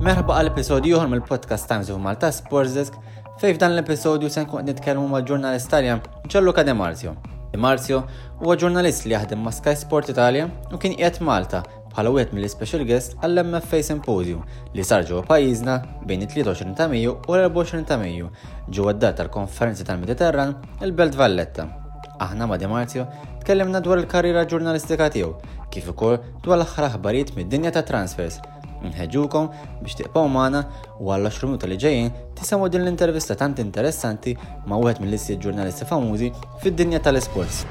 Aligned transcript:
Merħba 0.00 0.32
għal 0.32 0.48
episodju 0.48 0.94
ieħor 0.94 1.10
mill-podcast 1.12 1.68
Times 1.68 1.90
of 1.92 2.00
Malta 2.00 2.30
Sports 2.32 2.72
Desk 2.72 2.96
fejn 3.42 3.58
f'dan 3.58 3.74
l-episodju 3.74 4.30
se 4.32 4.46
nkun 4.46 4.64
nitkellmu 4.70 5.04
mal-ġurnalist 5.12 5.68
Taljan 5.68 6.00
ġalluka 6.24 6.64
De 6.64 6.72
Marzio. 6.72 7.12
De 7.52 7.60
Marzio 7.60 8.00
huwa 8.40 8.56
ġurnalist 8.56 9.04
li 9.04 9.12
jaħdem 9.12 9.44
ma' 9.44 9.52
Sky 9.52 9.76
Sport 9.76 10.08
Italia 10.14 10.48
u 10.72 10.80
kien 10.80 10.96
qiegħed 10.96 11.20
Malta 11.28 11.60
bħala 11.90 12.12
wieħed 12.14 12.36
mill-Special 12.36 12.84
Guest 12.88 13.16
għall-MFA 13.20 13.82
Symposium 13.86 14.44
li 14.74 14.84
sar 14.86 15.06
ġewwa 15.08 15.24
pajjiżna 15.28 15.76
bejn 16.06 16.26
it-23 16.26 16.76
ta' 16.78 16.88
Mejju 16.92 17.16
u 17.16 17.36
l-24 17.36 17.88
ta' 17.88 17.98
Mejju 18.00 18.30
ġewwa 18.70 18.94
d 18.98 19.10
tal-Konferenzi 19.18 19.86
tal-Mediterran 19.88 20.54
il-Belt 20.86 21.18
Valletta. 21.18 21.66
Aħna 22.20 22.46
ma' 22.46 22.60
Marzio 22.68 23.08
tkellimna 23.42 23.80
dwar 23.80 24.02
il-karriera 24.02 24.46
ġurnalistika 24.46 25.10
tiegħu 25.10 25.34
kif 25.72 25.92
ukoll 25.94 26.20
dwar 26.44 26.60
l-aħħar 26.60 26.90
aħbarijiet 26.92 27.36
mid-dinja 27.36 27.74
ta' 27.74 27.86
transfers 27.86 28.40
Nħeġukom 28.80 29.48
biex 29.82 29.98
tiqpaw 29.98 30.28
magħna 30.32 30.62
u 31.00 31.12
għalla 31.12 31.32
minuta 31.42 31.68
li 31.68 31.78
ġejjin 31.84 32.10
tisamu 32.38 32.70
din 32.72 32.86
l-intervista 32.86 33.36
tant 33.36 33.60
interessanti 33.60 34.36
ma' 34.66 34.80
wieħed 34.80 35.04
mill-listi 35.04 35.38
ġurnalisti 35.44 35.88
famużi 35.92 36.32
fid-dinja 36.64 37.04
tal-esports. 37.04 37.64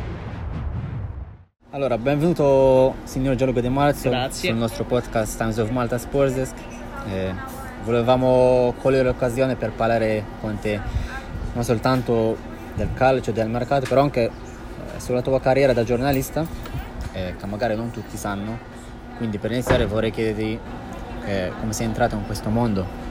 Allora, 1.72 2.00
benvenuto 2.00 2.96
signor 3.04 3.36
Gianluca 3.36 3.62
Di 3.62 3.70
Marzio 3.70 4.10
Grazie. 4.10 4.50
sul 4.50 4.58
nostro 4.58 4.86
podcast 4.86 5.38
Times 5.38 5.58
of 5.58 5.70
Malta 5.70 6.00
Sports 6.00 6.34
Desk. 6.34 6.56
Eh, 7.08 7.32
volevamo 7.84 8.74
cogliere 8.82 9.04
l'occasione 9.04 9.56
per 9.56 9.74
parlare 9.74 10.26
con 10.42 10.58
te 10.58 10.82
non 11.54 11.64
soltanto 11.64 12.36
del 12.74 12.90
calcio, 12.96 13.32
del 13.32 13.50
mercato, 13.50 13.86
però 13.88 14.02
anche 14.02 14.24
eh, 14.24 15.00
sulla 15.00 15.22
tua 15.22 15.40
carriera 15.40 15.72
da 15.72 15.84
giornalista, 15.84 16.44
eh, 17.12 17.36
che 17.38 17.46
magari 17.46 17.76
non 17.76 17.92
tutti 17.92 18.18
sanno. 18.18 18.58
Quindi 19.18 19.38
per 19.38 19.52
iniziare 19.52 19.86
vorrei 19.86 20.10
chiederti 20.10 20.60
eh, 21.26 21.52
come 21.60 21.74
sei 21.74 21.86
entrato 21.86 22.16
in 22.16 22.26
questo 22.26 22.50
mondo. 22.50 23.09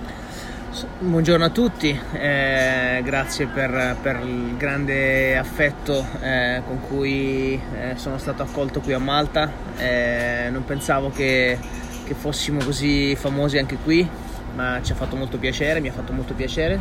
Buongiorno 0.81 1.45
a 1.45 1.51
tutti, 1.51 1.99
eh, 2.13 3.01
grazie 3.03 3.47
per, 3.47 3.97
per 4.01 4.21
il 4.23 4.57
grande 4.57 5.37
affetto 5.37 6.07
eh, 6.21 6.63
con 6.65 6.81
cui 6.87 7.61
eh, 7.75 7.97
sono 7.97 8.17
stato 8.19 8.43
accolto 8.43 8.79
qui 8.81 8.93
a 8.93 9.01
Malta. 9.01 9.51
Eh, 9.77 10.49
non 10.53 10.65
pensavo 10.65 11.11
che, 11.11 11.59
che 12.05 12.15
fossimo 12.15 12.63
così 12.63 13.17
famosi 13.17 13.59
anche 13.59 13.77
qui, 13.77 14.09
ma 14.55 14.79
ci 14.81 14.93
ha 14.93 14.95
fatto 14.95 15.17
molto 15.17 15.37
piacere, 15.39 15.81
mi 15.81 15.89
ha 15.89 15.93
fatto 15.93 16.13
molto 16.13 16.35
piacere. 16.35 16.81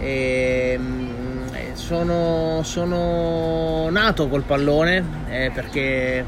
E, 0.00 0.76
mm, 0.76 1.54
eh, 1.54 1.70
sono, 1.74 2.62
sono 2.64 3.88
nato 3.90 4.28
col 4.28 4.42
pallone 4.42 5.04
eh, 5.28 5.52
perché 5.54 6.24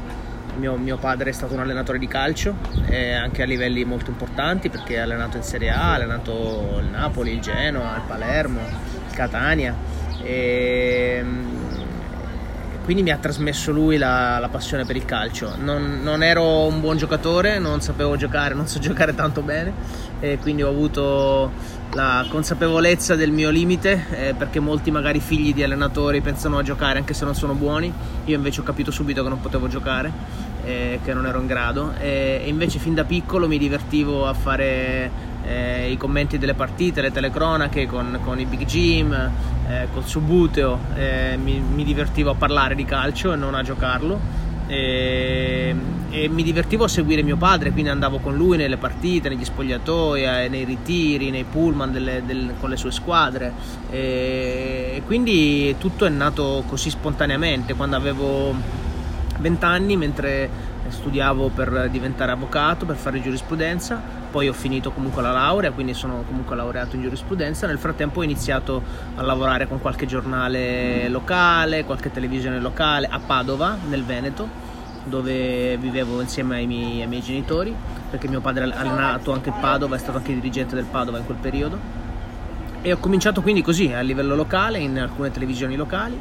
mio, 0.57 0.75
mio 0.75 0.97
padre 0.97 1.29
è 1.29 1.33
stato 1.33 1.53
un 1.53 1.59
allenatore 1.59 1.99
di 1.99 2.07
calcio, 2.07 2.55
eh, 2.87 3.13
anche 3.13 3.41
a 3.41 3.45
livelli 3.45 3.83
molto 3.83 4.09
importanti 4.09 4.69
perché 4.69 4.99
ha 4.99 5.03
allenato 5.03 5.37
in 5.37 5.43
Serie 5.43 5.69
A, 5.69 5.91
ha 5.91 5.93
allenato 5.95 6.79
il 6.79 6.87
Napoli, 6.87 7.33
il 7.33 7.39
Genoa, 7.39 7.95
il 7.95 8.03
Palermo, 8.07 8.61
il 8.61 9.15
Catania. 9.15 9.75
E, 10.23 11.19
mm, 11.23 11.62
quindi 12.83 13.01
mi 13.03 13.11
ha 13.11 13.17
trasmesso 13.17 13.71
lui 13.71 13.97
la, 13.97 14.39
la 14.39 14.49
passione 14.49 14.85
per 14.85 14.95
il 14.95 15.05
calcio. 15.05 15.55
Non, 15.57 16.01
non 16.03 16.21
ero 16.21 16.65
un 16.65 16.81
buon 16.81 16.97
giocatore, 16.97 17.57
non 17.57 17.81
sapevo 17.81 18.15
giocare, 18.15 18.53
non 18.53 18.67
so 18.67 18.79
giocare 18.79 19.15
tanto 19.15 19.41
bene, 19.41 19.73
e 20.19 20.37
quindi 20.39 20.63
ho 20.63 20.69
avuto 20.69 21.51
la 21.93 22.25
consapevolezza 22.27 23.15
del 23.15 23.31
mio 23.31 23.49
limite, 23.49 24.05
eh, 24.11 24.33
perché 24.33 24.59
molti 24.59 24.91
magari 24.91 25.19
figli 25.19 25.53
di 25.53 25.63
allenatori 25.63 26.21
pensano 26.21 26.57
a 26.57 26.63
giocare 26.63 26.99
anche 26.99 27.13
se 27.13 27.23
non 27.23 27.35
sono 27.35 27.53
buoni, 27.53 27.91
io 28.25 28.35
invece 28.35 28.61
ho 28.61 28.63
capito 28.63 28.91
subito 28.91 29.23
che 29.23 29.29
non 29.29 29.39
potevo 29.39 29.67
giocare, 29.67 30.11
eh, 30.63 30.99
che 31.03 31.13
non 31.13 31.25
ero 31.25 31.39
in 31.39 31.47
grado, 31.47 31.93
e, 31.99 32.41
e 32.43 32.49
invece 32.49 32.79
fin 32.79 32.93
da 32.93 33.03
piccolo 33.03 33.47
mi 33.47 33.57
divertivo 33.57 34.27
a 34.27 34.33
fare 34.33 35.31
eh, 35.45 35.91
i 35.91 35.97
commenti 35.97 36.37
delle 36.37 36.53
partite, 36.53 37.01
le 37.01 37.11
telecronache 37.11 37.85
con, 37.85 38.19
con 38.23 38.39
i 38.39 38.45
Big 38.45 38.65
Jim, 38.65 39.11
eh, 39.13 39.87
col 39.93 40.05
Subuteo, 40.05 40.79
eh, 40.95 41.37
mi, 41.41 41.59
mi 41.59 41.83
divertivo 41.83 42.31
a 42.31 42.35
parlare 42.35 42.75
di 42.75 42.85
calcio 42.85 43.33
e 43.33 43.35
non 43.35 43.55
a 43.55 43.63
giocarlo. 43.63 44.41
E, 44.65 45.75
e 46.09 46.29
mi 46.29 46.41
divertivo 46.41 46.85
a 46.85 46.87
seguire 46.87 47.21
mio 47.21 47.35
padre, 47.35 47.71
quindi 47.71 47.89
andavo 47.89 48.19
con 48.19 48.35
lui 48.35 48.55
nelle 48.55 48.77
partite, 48.77 49.27
negli 49.27 49.43
spogliatoi, 49.43 50.23
eh, 50.23 50.47
nei 50.47 50.63
ritiri, 50.63 51.29
nei 51.31 51.43
pullman 51.43 51.91
delle- 51.91 52.23
del- 52.25 52.53
con 52.59 52.69
le 52.69 52.77
sue 52.77 52.91
squadre. 52.91 53.51
E, 53.89 54.93
e 54.95 55.01
quindi 55.05 55.75
tutto 55.77 56.05
è 56.05 56.09
nato 56.09 56.63
così 56.67 56.89
spontaneamente. 56.89 57.73
Quando 57.73 57.95
avevo 57.97 58.55
20 59.39 59.65
anni, 59.65 59.97
mentre 59.97 60.49
studiavo 60.87 61.49
per 61.49 61.89
diventare 61.91 62.31
avvocato, 62.31 62.85
per 62.85 62.95
fare 62.95 63.21
giurisprudenza, 63.21 64.21
poi 64.33 64.47
ho 64.49 64.53
finito 64.53 64.89
comunque 64.89 65.21
la 65.21 65.31
laurea, 65.31 65.69
quindi 65.69 65.93
sono 65.93 66.23
comunque 66.25 66.55
laureato 66.55 66.95
in 66.95 67.03
giurisprudenza. 67.03 67.67
Nel 67.67 67.77
frattempo 67.77 68.21
ho 68.21 68.23
iniziato 68.23 68.81
a 69.13 69.21
lavorare 69.21 69.67
con 69.67 69.79
qualche 69.79 70.07
giornale 70.07 71.07
locale, 71.07 71.85
qualche 71.85 72.09
televisione 72.11 72.59
locale 72.59 73.07
a 73.07 73.19
Padova, 73.19 73.77
nel 73.87 74.03
Veneto, 74.03 74.49
dove 75.03 75.77
vivevo 75.77 76.19
insieme 76.19 76.55
ai 76.55 76.65
miei, 76.65 77.01
ai 77.01 77.07
miei 77.07 77.21
genitori, 77.21 77.75
perché 78.09 78.27
mio 78.27 78.41
padre 78.41 78.63
ha 78.63 78.79
allenato 78.79 79.31
anche 79.33 79.49
il 79.49 79.55
Padova, 79.61 79.97
è 79.97 79.99
stato 79.99 80.17
anche 80.17 80.33
dirigente 80.33 80.73
del 80.73 80.85
Padova 80.85 81.19
in 81.19 81.25
quel 81.25 81.37
periodo. 81.37 81.77
E 82.81 82.91
ho 82.91 82.97
cominciato 82.97 83.43
quindi 83.43 83.61
così 83.61 83.93
a 83.93 84.01
livello 84.01 84.33
locale, 84.33 84.79
in 84.79 84.99
alcune 84.99 85.29
televisioni 85.29 85.75
locali. 85.75 86.19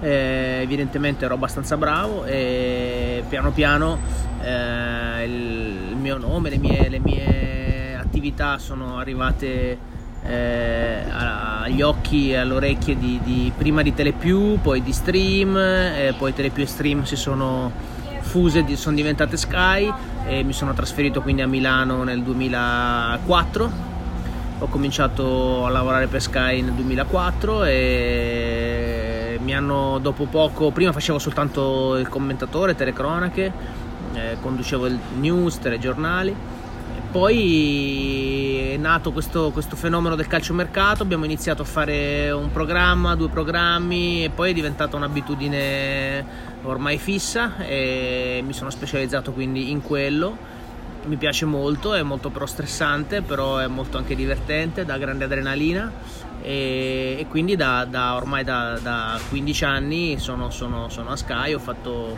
Eh, 0.00 0.60
evidentemente 0.62 1.26
ero 1.26 1.34
abbastanza 1.34 1.76
bravo 1.76 2.24
e 2.24 3.22
piano 3.28 3.50
piano 3.50 3.98
eh, 4.42 5.24
il 5.26 5.94
mio 5.94 6.16
nome, 6.16 6.48
le 6.48 6.56
mie, 6.56 6.88
le 6.88 6.98
mie 7.00 7.39
attività 8.20 8.58
sono 8.58 8.98
arrivate 8.98 9.78
eh, 10.22 11.02
agli 11.10 11.80
occhi 11.80 12.30
e 12.30 12.36
alle 12.36 12.52
orecchie 12.52 12.98
di, 12.98 13.18
di- 13.24 13.50
prima 13.56 13.80
di 13.80 13.94
Telepiù, 13.94 14.60
poi 14.60 14.82
di 14.82 14.92
Stream, 14.92 15.56
eh, 15.56 16.14
poi 16.16 16.34
Telepiù 16.34 16.62
e 16.62 16.66
Stream 16.66 17.02
si 17.04 17.16
sono 17.16 17.72
fuse, 18.20 18.62
di- 18.62 18.76
sono 18.76 18.94
diventate 18.94 19.38
Sky 19.38 19.90
e 20.26 20.42
mi 20.42 20.52
sono 20.52 20.74
trasferito 20.74 21.22
quindi 21.22 21.40
a 21.40 21.48
Milano 21.48 22.04
nel 22.04 22.22
2004 22.22 23.88
ho 24.58 24.66
cominciato 24.66 25.64
a 25.64 25.70
lavorare 25.70 26.06
per 26.06 26.20
Sky 26.20 26.60
nel 26.60 26.74
2004 26.74 27.64
e 27.64 29.38
mi 29.42 29.54
hanno 29.54 29.98
dopo 29.98 30.26
poco, 30.26 30.70
prima 30.70 30.92
facevo 30.92 31.18
soltanto 31.18 31.96
il 31.96 32.06
commentatore, 32.10 32.74
telecronache, 32.74 33.52
eh, 34.12 34.36
conducevo 34.38 34.84
il 34.84 34.98
news, 35.18 35.58
telegiornali, 35.58 36.36
poi 37.10 38.70
è 38.72 38.76
nato 38.76 39.12
questo, 39.12 39.50
questo 39.50 39.74
fenomeno 39.74 40.14
del 40.14 40.26
calciomercato, 40.26 41.02
abbiamo 41.02 41.24
iniziato 41.24 41.62
a 41.62 41.64
fare 41.64 42.30
un 42.30 42.52
programma, 42.52 43.16
due 43.16 43.28
programmi 43.28 44.24
e 44.24 44.30
poi 44.30 44.50
è 44.50 44.54
diventata 44.54 44.96
un'abitudine 44.96 46.24
ormai 46.62 46.98
fissa 46.98 47.56
e 47.58 48.42
mi 48.44 48.52
sono 48.52 48.70
specializzato 48.70 49.32
quindi 49.32 49.70
in 49.70 49.82
quello. 49.82 50.58
Mi 51.06 51.16
piace 51.16 51.46
molto, 51.46 51.94
è 51.94 52.02
molto 52.02 52.28
però 52.28 52.46
stressante, 52.46 53.22
però 53.22 53.56
è 53.56 53.66
molto 53.66 53.96
anche 53.96 54.14
divertente, 54.14 54.84
dà 54.84 54.98
grande 54.98 55.24
adrenalina 55.24 55.90
e, 56.42 57.16
e 57.18 57.26
quindi 57.28 57.56
da, 57.56 57.86
da- 57.88 58.14
ormai 58.14 58.44
da, 58.44 58.78
da 58.80 59.18
15 59.30 59.64
anni 59.64 60.18
sono, 60.18 60.50
sono- 60.50 60.88
sono 60.90 61.10
a 61.10 61.16
Sky, 61.16 61.54
ho 61.54 61.58
fatto 61.58 62.16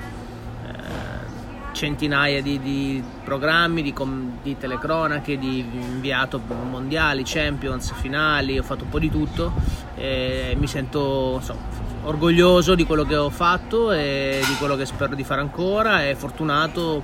centinaia 1.82 2.40
di, 2.40 2.60
di 2.60 3.02
programmi, 3.24 3.82
di, 3.82 3.92
di 4.40 4.56
telecronache, 4.56 5.36
di 5.36 5.58
inviato 5.58 6.40
mondiali, 6.70 7.22
champions, 7.24 7.92
finali, 7.94 8.56
ho 8.56 8.62
fatto 8.62 8.84
un 8.84 8.90
po' 8.90 9.00
di 9.00 9.10
tutto. 9.10 9.52
E 9.96 10.54
mi 10.56 10.68
sento 10.68 11.38
insomma, 11.38 11.62
orgoglioso 12.04 12.76
di 12.76 12.84
quello 12.84 13.02
che 13.02 13.16
ho 13.16 13.30
fatto 13.30 13.90
e 13.90 14.40
di 14.46 14.54
quello 14.58 14.76
che 14.76 14.86
spero 14.86 15.16
di 15.16 15.24
fare 15.24 15.40
ancora. 15.40 16.06
E 16.06 16.14
fortunato 16.14 17.02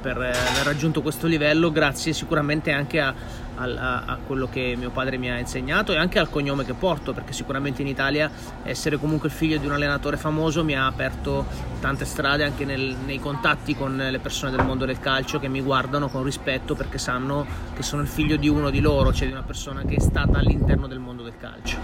per 0.00 0.16
aver 0.16 0.64
raggiunto 0.64 1.02
questo 1.02 1.28
livello 1.28 1.70
grazie 1.70 2.12
sicuramente 2.12 2.72
anche 2.72 3.00
a, 3.00 3.14
al- 3.56 3.76
a- 3.76 4.02
a 4.06 4.18
quello 4.26 4.48
che 4.50 4.74
mio 4.78 4.90
padre 4.90 5.16
mi 5.18 5.30
ha 5.30 5.38
insegnato 5.38 5.92
e 5.92 5.96
anche 5.96 6.18
al 6.18 6.30
cognome 6.30 6.64
che 6.64 6.74
porto 6.74 7.12
perché 7.12 7.32
sicuramente 7.32 7.82
in 7.82 7.88
Italia 7.88 8.30
essere 8.62 8.98
comunque 8.98 9.28
il 9.28 9.34
figlio 9.34 9.58
di 9.58 9.66
un 9.66 9.72
allenatore 9.72 10.16
famoso 10.16 10.64
mi 10.64 10.74
ha 10.76 10.86
aperto 10.86 11.44
tante 11.80 12.04
strade 12.04 12.44
anche 12.44 12.64
nel- 12.64 12.96
nei 13.04 13.18
contatti 13.18 13.74
con 13.76 13.96
le 13.96 14.18
persone 14.18 14.50
del 14.54 14.64
mondo 14.64 14.84
del 14.84 15.00
calcio 15.00 15.38
che 15.38 15.48
mi 15.48 15.60
guardano 15.60 16.08
con 16.08 16.22
rispetto 16.22 16.74
perché 16.74 16.98
sanno 16.98 17.46
che 17.74 17.82
sono 17.82 18.02
il 18.02 18.08
figlio 18.08 18.36
di 18.36 18.48
uno 18.48 18.70
di 18.70 18.80
loro, 18.80 19.12
cioè 19.12 19.26
di 19.26 19.32
una 19.32 19.42
persona 19.42 19.82
che 19.84 19.96
è 19.96 20.00
stata 20.00 20.38
all'interno 20.38 20.86
del 20.86 20.98
mondo 20.98 21.22
del 21.22 21.34
calcio. 21.38 21.76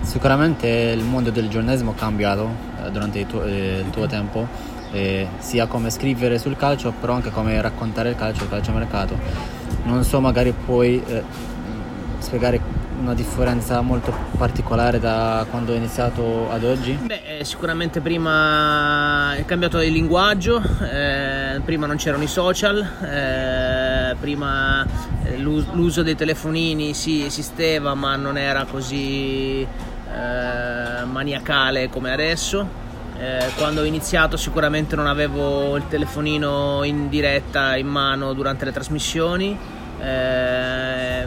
Sicuramente 0.00 0.66
il 0.68 1.04
mondo 1.04 1.30
del 1.30 1.48
giornalismo 1.48 1.92
è 1.92 1.94
cambiato 1.94 2.48
eh, 2.84 2.90
durante 2.90 3.20
il 3.20 3.26
tuo, 3.26 3.44
eh, 3.44 3.82
il 3.84 3.90
tuo 3.90 4.06
tempo, 4.06 4.46
eh, 4.90 5.26
sia 5.38 5.66
come 5.66 5.90
scrivere 5.90 6.38
sul 6.38 6.56
calcio, 6.56 6.92
però 6.92 7.14
anche 7.14 7.30
come 7.30 7.60
raccontare 7.60 8.10
il 8.10 8.16
calcio, 8.16 8.44
il 8.44 8.50
calciomercato. 8.50 9.16
Non 9.84 10.04
so, 10.04 10.20
magari 10.20 10.52
puoi 10.52 11.02
eh, 11.04 11.22
spiegare 12.18 12.60
una 13.00 13.14
differenza 13.14 13.80
molto 13.80 14.14
particolare 14.38 15.00
da 15.00 15.44
quando 15.50 15.72
hai 15.72 15.78
iniziato 15.78 16.48
ad 16.50 16.62
oggi? 16.62 16.92
Beh, 16.92 17.38
eh, 17.38 17.44
sicuramente 17.44 18.00
prima 18.00 19.34
è 19.34 19.44
cambiato 19.44 19.80
il 19.80 19.92
linguaggio, 19.92 20.62
eh, 20.82 21.60
prima 21.64 21.86
non 21.86 21.96
c'erano 21.96 22.22
i 22.22 22.28
social, 22.28 22.78
eh, 23.02 24.14
prima 24.20 24.86
eh, 25.24 25.36
l'uso 25.38 26.02
dei 26.02 26.14
telefonini 26.14 26.94
sì 26.94 27.24
esisteva 27.24 27.94
ma 27.94 28.14
non 28.14 28.38
era 28.38 28.64
così 28.70 29.62
eh, 29.62 31.04
maniacale 31.04 31.88
come 31.88 32.12
adesso. 32.12 32.80
Eh, 33.18 33.50
quando 33.56 33.82
ho 33.82 33.84
iniziato 33.84 34.36
sicuramente 34.36 34.96
non 34.96 35.06
avevo 35.06 35.76
il 35.76 35.86
telefonino 35.88 36.82
in 36.82 37.08
diretta 37.08 37.76
in 37.76 37.86
mano 37.88 38.32
durante 38.32 38.64
le 38.64 38.72
trasmissioni. 38.72 39.71
Eh, 40.02 41.26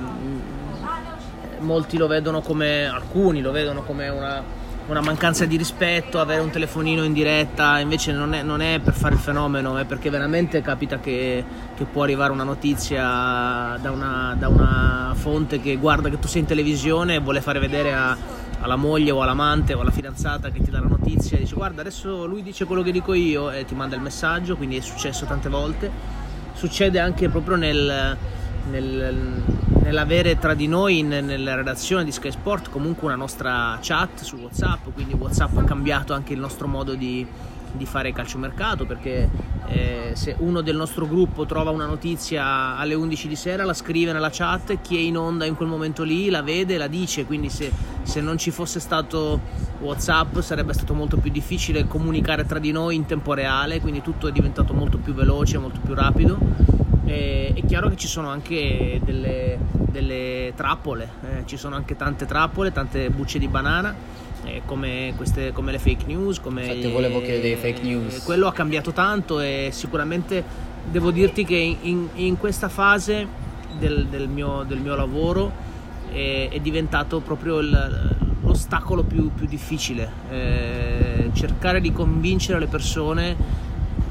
molti 1.59 1.97
lo 1.97 2.07
vedono 2.07 2.41
come, 2.41 2.85
alcuni 2.85 3.41
lo 3.41 3.51
vedono 3.51 3.83
come 3.83 4.09
una, 4.09 4.43
una, 4.87 5.01
mancanza 5.01 5.45
di 5.45 5.57
rispetto, 5.57 6.19
avere 6.19 6.41
un 6.41 6.49
telefonino 6.49 7.03
in 7.03 7.13
diretta, 7.13 7.79
invece 7.79 8.11
non 8.11 8.33
è, 8.33 8.43
non 8.43 8.61
è 8.61 8.79
per 8.79 8.93
fare 8.93 9.15
il 9.15 9.21
fenomeno, 9.21 9.77
è 9.77 9.85
perché 9.85 10.09
veramente 10.09 10.61
capita 10.61 10.99
che, 10.99 11.43
che 11.75 11.85
può 11.85 12.03
arrivare 12.03 12.31
una 12.31 12.43
notizia 12.43 13.77
da 13.81 13.91
una, 13.91 14.35
da 14.37 14.47
una, 14.47 15.13
fonte 15.15 15.61
che 15.61 15.77
guarda 15.77 16.09
che 16.09 16.19
tu 16.19 16.27
sei 16.27 16.41
in 16.41 16.47
televisione 16.47 17.15
e 17.15 17.19
vuole 17.19 17.41
fare 17.41 17.57
vedere 17.57 17.93
a, 17.93 18.15
alla 18.59 18.75
moglie 18.75 19.11
o 19.11 19.21
all'amante 19.21 19.73
o 19.73 19.79
alla 19.79 19.91
fidanzata 19.91 20.49
che 20.49 20.61
ti 20.61 20.69
dà 20.69 20.81
la 20.81 20.87
notizia 20.87 21.37
e 21.37 21.39
dice 21.39 21.55
guarda 21.55 21.81
adesso 21.81 22.25
lui 22.25 22.43
dice 22.43 22.65
quello 22.65 22.83
che 22.83 22.91
dico 22.91 23.13
io 23.13 23.49
e 23.49 23.63
ti 23.63 23.75
manda 23.75 23.95
il 23.95 24.01
messaggio, 24.01 24.57
quindi 24.57 24.77
è 24.77 24.81
successo 24.81 25.25
tante 25.25 25.49
volte. 25.49 25.89
Succede 26.53 26.99
anche 26.99 27.27
proprio 27.27 27.55
nel, 27.57 28.17
nel 28.69 29.43
nell'avere 29.85 30.39
tra 30.39 30.55
di 30.55 30.67
noi 30.67 30.99
in, 30.99 31.07
nella 31.07 31.53
redazione 31.53 32.03
di 32.03 32.11
Sky 32.11 32.31
Sport 32.31 32.69
comunque 32.69 33.05
una 33.05 33.15
nostra 33.15 33.77
chat 33.81 34.21
su 34.21 34.37
Whatsapp, 34.37 34.87
quindi 34.93 35.13
Whatsapp 35.13 35.57
ha 35.57 35.63
cambiato 35.63 36.13
anche 36.13 36.33
il 36.33 36.39
nostro 36.39 36.67
modo 36.67 36.95
di, 36.95 37.25
di 37.71 37.85
fare 37.85 38.11
calciomercato 38.11 38.87
perché 38.87 39.29
eh, 39.67 40.11
se 40.13 40.35
uno 40.39 40.61
del 40.61 40.75
nostro 40.75 41.07
gruppo 41.07 41.45
trova 41.45 41.69
una 41.69 41.85
notizia 41.85 42.77
alle 42.77 42.95
11 42.95 43.27
di 43.27 43.35
sera 43.35 43.63
la 43.63 43.75
scrive 43.75 44.11
nella 44.11 44.31
chat 44.31 44.81
chi 44.81 44.97
è 44.97 44.99
in 44.99 45.17
onda 45.17 45.45
in 45.45 45.55
quel 45.55 45.69
momento 45.69 46.01
lì 46.01 46.29
la 46.29 46.41
vede 46.41 46.73
e 46.73 46.77
la 46.77 46.87
dice 46.87 47.25
quindi 47.25 47.49
se, 47.49 47.71
se 48.01 48.21
non 48.21 48.39
ci 48.39 48.49
fosse 48.49 48.79
stato 48.79 49.39
Whatsapp 49.81 50.39
sarebbe 50.39 50.73
stato 50.73 50.95
molto 50.95 51.17
più 51.17 51.29
difficile 51.29 51.85
comunicare 51.85 52.43
tra 52.45 52.57
di 52.57 52.71
noi 52.71 52.95
in 52.95 53.05
tempo 53.05 53.33
reale 53.33 53.79
quindi 53.79 54.01
tutto 54.01 54.27
è 54.27 54.31
diventato 54.31 54.73
molto 54.73 54.97
più 54.97 55.13
veloce 55.13 55.59
molto 55.59 55.79
più 55.79 55.93
rapido 55.93 56.83
e, 57.05 57.53
è 57.55 57.65
chiaro 57.65 57.89
che 57.89 57.95
ci 57.95 58.07
sono 58.07 58.29
anche 58.29 58.99
delle, 59.03 59.57
delle 59.71 60.53
trappole, 60.55 61.09
eh, 61.23 61.43
ci 61.45 61.57
sono 61.57 61.75
anche 61.75 61.95
tante 61.95 62.25
trappole, 62.25 62.71
tante 62.71 63.09
bucce 63.09 63.39
di 63.39 63.47
banana. 63.47 64.23
Eh, 64.43 64.61
come, 64.63 65.13
queste, 65.15 65.51
come, 65.53 65.71
le 65.71 65.79
fake 65.79 66.05
news. 66.05 66.39
Come, 66.39 66.65
Infatti 66.65 66.91
volevo 66.91 67.19
chiedere 67.19 67.55
fake 67.55 67.81
news. 67.81 68.23
quello 68.23 68.45
ha 68.45 68.53
cambiato 68.53 68.91
tanto 68.91 69.39
e 69.39 69.69
sicuramente 69.71 70.43
devo 70.91 71.09
dirti 71.09 71.43
che 71.45 71.55
in, 71.55 72.09
in 72.13 72.37
questa 72.37 72.69
fase 72.69 73.27
del, 73.79 74.05
del, 74.05 74.27
mio, 74.27 74.63
del 74.67 74.77
mio, 74.77 74.95
lavoro 74.95 75.51
è, 76.11 76.49
è 76.51 76.59
diventato 76.59 77.21
proprio 77.21 77.57
il, 77.57 78.15
l'ostacolo 78.43 79.03
più, 79.03 79.31
più 79.33 79.47
difficile. 79.47 80.09
Eh, 80.29 81.29
cercare 81.33 81.81
di 81.81 81.91
convincere 81.91 82.59
le 82.59 82.67
persone 82.67 83.35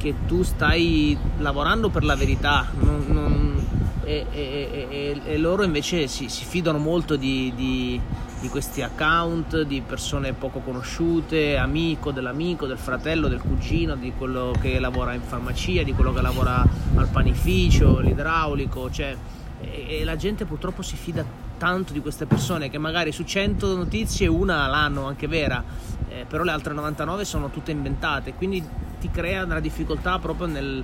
che 0.05 0.15
tu 0.27 0.43
stai 0.43 1.17
lavorando 1.39 1.89
per 1.89 2.05
la 2.05 2.15
verità 2.15 2.67
non, 2.79 3.05
non, 3.09 3.67
e, 4.05 4.27
e, 4.31 4.87
e, 4.91 5.21
e, 5.25 5.39
loro 5.39 5.63
invece 5.63 6.09
si, 6.09 6.29
si 6.29 6.45
fidano 6.45 6.77
molto 6.77 7.17
di, 7.17 7.51
di, 7.57 7.99
di, 8.39 8.49
questi 8.51 8.83
account, 8.83 9.63
di 9.63 9.81
persone 9.81 10.35
poco 10.35 10.59
conosciute, 10.59 11.57
amico 11.57 12.13
dell'amico, 12.13 12.67
del 12.67 12.77
fratello, 12.77 13.29
del 13.29 13.41
cugino, 13.41 13.97
di 13.97 14.13
quello 14.15 14.53
che 14.61 14.79
lavora 14.79 15.15
in 15.15 15.23
farmacia, 15.23 15.83
di 15.83 15.95
quello 15.95 16.13
che 16.13 16.21
lavora 16.21 16.63
al 16.97 17.09
panificio, 17.09 18.01
l'idraulico, 18.01 18.91
cioè, 18.91 19.17
e, 19.63 20.05
la 20.05 20.17
gente 20.17 20.45
purtroppo 20.45 20.83
si 20.83 20.97
fida 20.97 21.25
tanto 21.57 21.95
di 21.95 22.01
queste 22.01 22.27
persone 22.27 22.69
che 22.69 22.77
magari 22.77 23.11
su 23.11 23.25
100 23.25 23.75
notizie 23.75 24.27
una 24.27 24.67
l'hanno 24.67 25.07
anche 25.07 25.27
vera, 25.29 25.65
eh, 26.11 26.27
però 26.29 26.43
le 26.43 26.51
altre 26.51 26.75
99 26.75 27.25
sono 27.25 27.49
tutte 27.49 27.71
inventate, 27.71 28.35
quindi 28.35 28.63
ti 29.05 29.11
crea 29.11 29.45
una 29.45 29.61
difficoltà 29.61 30.19
proprio 30.19 30.47
nel, 30.47 30.83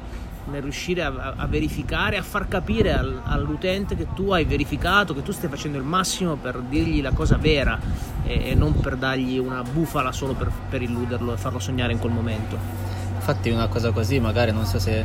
nel 0.51 0.61
riuscire 0.61 1.03
a, 1.03 1.35
a, 1.37 1.47
verificare, 1.47 2.19
a 2.19 2.23
far 2.23 2.49
capire 2.49 2.93
al, 2.93 3.19
all'utente 3.25 3.97
che 3.97 4.09
tu 4.15 4.31
hai 4.33 4.45
verificato, 4.45 5.15
che 5.15 5.23
tu 5.23 5.33
stai 5.33 5.49
facendo 5.49 5.79
il 5.79 5.85
massimo 5.85 6.37
per 6.37 6.61
dirgli 6.61 7.01
la 7.01 7.13
cosa 7.13 7.39
vera 7.39 7.81
e, 8.27 8.51
e 8.51 8.55
non 8.55 8.79
per 8.79 8.97
dargli 8.97 9.39
una 9.39 9.63
bufala 9.63 10.13
solo 10.13 10.35
per, 10.35 10.51
per 10.69 10.83
illuderlo 10.83 11.33
e 11.33 11.37
farlo 11.39 11.59
sognare 11.59 11.93
in 11.93 11.99
quel 11.99 12.13
momento. 12.13 12.59
Infatti 13.15 13.49
una 13.49 13.69
cosa 13.69 13.91
così 13.91 14.21
magari 14.21 14.53
non 14.53 14.67
so 14.67 14.79
se 14.79 15.03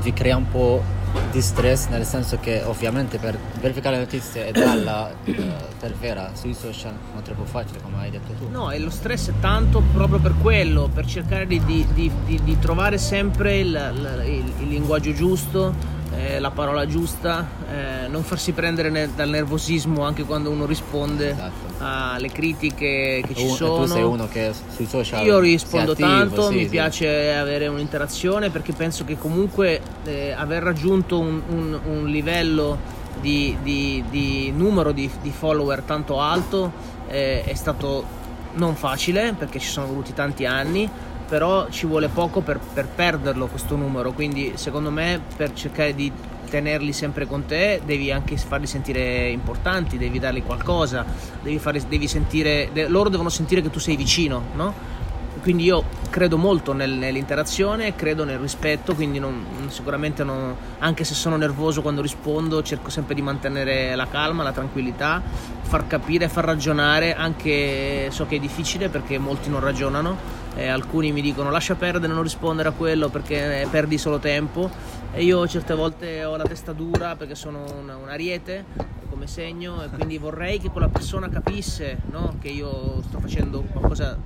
vi 0.00 0.12
crea 0.14 0.36
un 0.36 0.48
po' 0.48 0.82
di 1.30 1.40
stress 1.40 1.88
nel 1.88 2.04
senso 2.04 2.38
che 2.40 2.62
ovviamente 2.64 3.18
per 3.18 3.38
verificare 3.60 3.96
le 3.96 4.02
notizie 4.02 4.48
e 4.48 4.52
darla 4.52 5.10
eh, 5.24 5.52
per 5.78 5.94
vera 5.94 6.30
sui 6.34 6.54
social 6.54 6.92
non 6.92 7.20
è 7.20 7.24
troppo 7.24 7.44
facile 7.44 7.80
come 7.82 7.98
hai 7.98 8.10
detto 8.10 8.32
tu. 8.32 8.48
No 8.50 8.70
e 8.70 8.78
lo 8.78 8.90
stress 8.90 9.30
è 9.30 9.34
tanto 9.40 9.82
proprio 9.92 10.18
per 10.18 10.34
quello 10.40 10.88
per 10.92 11.06
cercare 11.06 11.46
di, 11.46 11.62
di, 11.64 11.86
di, 11.94 12.10
di 12.42 12.58
trovare 12.58 12.98
sempre 12.98 13.58
il, 13.58 14.22
il, 14.24 14.52
il 14.60 14.68
linguaggio 14.68 15.12
giusto 15.12 16.00
la 16.38 16.50
parola 16.50 16.86
giusta, 16.86 17.46
eh, 17.70 18.08
non 18.08 18.22
farsi 18.22 18.52
prendere 18.52 18.90
ne- 18.90 19.10
dal 19.14 19.28
nervosismo 19.28 20.02
anche 20.04 20.24
quando 20.24 20.50
uno 20.50 20.66
risponde 20.66 21.30
esatto. 21.30 21.74
alle 21.78 22.28
critiche 22.28 23.22
che 23.26 23.34
ci 23.34 23.44
un, 23.44 23.54
sono. 23.54 23.84
Tu 23.84 23.86
sei 23.86 24.02
uno 24.02 24.28
che 24.28 24.52
sui 24.74 24.86
social 24.86 25.24
Io 25.24 25.38
rispondo 25.38 25.92
attivo, 25.92 26.08
tanto, 26.08 26.48
sì, 26.48 26.54
mi 26.54 26.64
sì. 26.64 26.68
piace 26.68 27.34
avere 27.34 27.66
un'interazione 27.68 28.50
perché 28.50 28.72
penso 28.72 29.04
che 29.04 29.16
comunque 29.16 29.80
eh, 30.04 30.32
aver 30.32 30.62
raggiunto 30.62 31.18
un, 31.18 31.42
un, 31.48 31.80
un 31.84 32.06
livello 32.06 33.00
di, 33.20 33.56
di, 33.62 34.04
di 34.08 34.52
numero 34.54 34.92
di, 34.92 35.10
di, 35.20 35.30
follower 35.30 35.82
tanto 35.82 36.20
alto 36.20 36.72
eh, 37.08 37.42
è 37.44 37.54
stato 37.54 38.20
non 38.54 38.74
facile 38.74 39.34
perché 39.36 39.58
ci 39.58 39.68
sono 39.68 39.86
voluti 39.86 40.12
tanti 40.12 40.44
anni 40.44 40.88
però 41.28 41.68
ci 41.70 41.86
vuole 41.86 42.08
poco 42.08 42.40
per, 42.40 42.58
per 42.58 42.86
perderlo 42.88 43.46
questo 43.46 43.76
numero, 43.76 44.12
quindi 44.12 44.52
secondo 44.56 44.90
me 44.90 45.20
per 45.36 45.52
cercare 45.52 45.94
di 45.94 46.12
tenerli 46.52 46.92
sempre 46.92 47.26
con 47.26 47.46
te 47.46 47.80
devi 47.82 48.12
anche 48.12 48.36
farli 48.36 48.66
sentire 48.66 49.30
importanti, 49.30 49.96
devi 49.96 50.18
dargli 50.18 50.42
qualcosa, 50.42 51.02
devi, 51.40 51.58
fare, 51.58 51.80
devi 51.88 52.06
sentire, 52.06 52.68
loro 52.88 53.08
devono 53.08 53.30
sentire 53.30 53.62
che 53.62 53.70
tu 53.70 53.78
sei 53.78 53.96
vicino, 53.96 54.42
no? 54.54 55.00
Quindi 55.40 55.64
io 55.64 55.82
credo 56.10 56.36
molto 56.36 56.72
nel, 56.72 56.92
nell'interazione, 56.92 57.96
credo 57.96 58.24
nel 58.24 58.38
rispetto, 58.38 58.94
quindi 58.94 59.18
non, 59.18 59.44
sicuramente 59.68 60.22
non, 60.22 60.54
anche 60.78 61.04
se 61.04 61.14
sono 61.14 61.36
nervoso 61.36 61.80
quando 61.80 62.02
rispondo 62.02 62.62
cerco 62.62 62.90
sempre 62.90 63.14
di 63.14 63.22
mantenere 63.22 63.96
la 63.96 64.06
calma, 64.06 64.42
la 64.42 64.52
tranquillità, 64.52 65.22
far 65.62 65.86
capire, 65.86 66.28
far 66.28 66.44
ragionare, 66.44 67.14
anche 67.14 68.08
so 68.10 68.26
che 68.26 68.36
è 68.36 68.38
difficile 68.38 68.90
perché 68.90 69.18
molti 69.18 69.48
non 69.48 69.60
ragionano 69.60 70.41
eh, 70.54 70.68
alcuni 70.68 71.12
mi 71.12 71.20
dicono 71.20 71.50
lascia 71.50 71.74
perdere, 71.74 72.12
non 72.12 72.22
rispondere 72.22 72.68
a 72.68 72.72
quello 72.72 73.08
perché 73.08 73.66
perdi 73.70 73.98
solo 73.98 74.18
tempo 74.18 74.70
e 75.12 75.22
io 75.22 75.46
certe 75.46 75.74
volte 75.74 76.24
ho 76.24 76.36
la 76.36 76.44
testa 76.44 76.72
dura 76.72 77.16
perché 77.16 77.34
sono 77.34 77.64
un, 77.78 77.88
un 77.88 78.08
ariete 78.08 78.64
come 79.08 79.26
segno 79.26 79.82
e 79.82 79.88
quindi 79.88 80.18
vorrei 80.18 80.58
che 80.58 80.70
quella 80.70 80.88
persona 80.88 81.28
capisse 81.28 81.98
no? 82.10 82.36
che 82.40 82.48
io 82.48 83.02
sto 83.02 83.18
facendo 83.20 83.62
qualcosa 83.62 84.18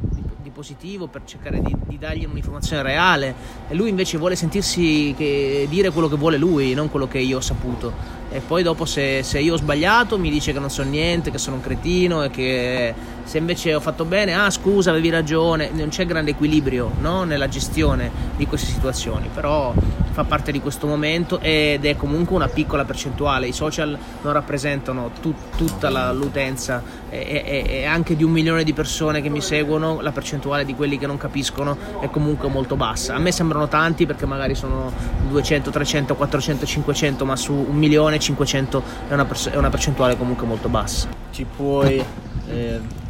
di, 0.47 0.51
positivo 0.51 1.07
per 1.09 1.23
cercare 1.25 1.61
di, 1.61 1.75
di, 1.87 1.99
dargli 1.99 2.25
un'informazione 2.25 2.83
reale. 2.83 3.35
E 3.69 3.75
lui 3.75 3.89
invece 3.89 4.17
vuole 4.19 4.37
sentirsi 4.37 5.15
che, 5.17 5.67
dire 5.69 5.91
quello 5.91 6.09
che 6.09 6.17
vuole 6.17 6.37
lui, 6.37 6.75
non 6.75 6.91
quello 6.91 7.09
che 7.09 7.19
io 7.19 7.39
ho 7.39 7.41
saputo. 7.41 8.15
E 8.31 8.41
poi 8.41 8.63
dopo 8.63 8.85
se, 8.85 9.23
se, 9.23 9.39
io 9.39 9.55
ho 9.55 9.57
sbagliato 9.57 10.19
mi 10.19 10.31
dice 10.31 10.53
che 10.53 10.59
non 10.59 10.71
so 10.71 10.83
niente, 10.83 11.31
che 11.31 11.39
sono 11.39 11.57
un 11.57 11.63
cretino 11.63 12.25
e 12.25 12.31
che 12.31 12.95
se 13.25 13.39
invece 13.39 13.75
ho 13.75 13.81
fatto 13.81 14.05
bene, 14.05 14.35
ah 14.35 14.51
scusa 14.51 14.91
avevi 14.91 15.11
ragione, 15.11 15.71
non 15.73 15.89
c'è 15.89 16.07
grande 16.07 16.33
equilibrio 16.33 16.91
no? 17.01 17.25
nella 17.25 17.49
gestione 17.49 18.11
di 18.37 18.47
queste 18.47 18.73
situazioni, 18.73 19.29
però 19.33 19.73
fa 20.17 20.25
parte 20.25 20.51
di 20.51 20.63
questo 20.63 20.87
momento 20.87 21.41
ed 21.41 21.85
è 21.85 21.95
comunque 21.95 22.35
una 22.35 22.49
piccola 22.49 22.87
percentuale, 22.87 23.49
i 23.49 23.53
social 23.53 23.99
non 24.23 24.33
rappresentano 24.33 25.11
tut, 25.21 25.37
tutta 25.59 25.91
la, 25.91 26.11
l'utenza 26.11 26.83
e, 27.11 27.19
e, 27.19 27.65
e, 27.69 27.85
anche 27.85 28.17
di 28.17 28.25
un 28.25 28.31
milione 28.31 28.65
di 28.65 28.73
persone 28.73 29.21
che 29.21 29.29
mi 29.29 29.43
seguono, 29.43 30.01
la 30.01 30.13
percentuale 30.13 30.65
di 30.65 30.75
quelli 30.75 30.97
che 30.97 31.07
non 31.07 31.19
capiscono 31.19 31.77
è 32.01 32.09
comunque 32.09 32.49
molto 32.49 32.77
bassa, 32.77 33.15
a 33.15 33.19
me 33.19 33.31
sembrano 33.31 33.69
tanti 33.69 34.07
perché 34.07 34.25
magari 34.25 34.55
sono 34.55 34.91
200, 35.29 35.69
300, 35.69 36.15
400, 36.15 36.65
500, 36.65 37.25
ma 37.27 37.37
su 37.37 37.53
un 37.53 37.77
milione 37.77 38.19
500 38.19 38.83
è 39.09 39.13
una, 39.13 39.27
pers- 39.27 39.51
è 39.51 39.57
una 39.57 39.69
percentuale 39.69 40.17
comunque 40.17 40.47
molto 40.47 40.71
bassa. 40.71 41.09
Ci 41.31 41.45
puoi... 41.45 42.03
Eh 42.49 43.05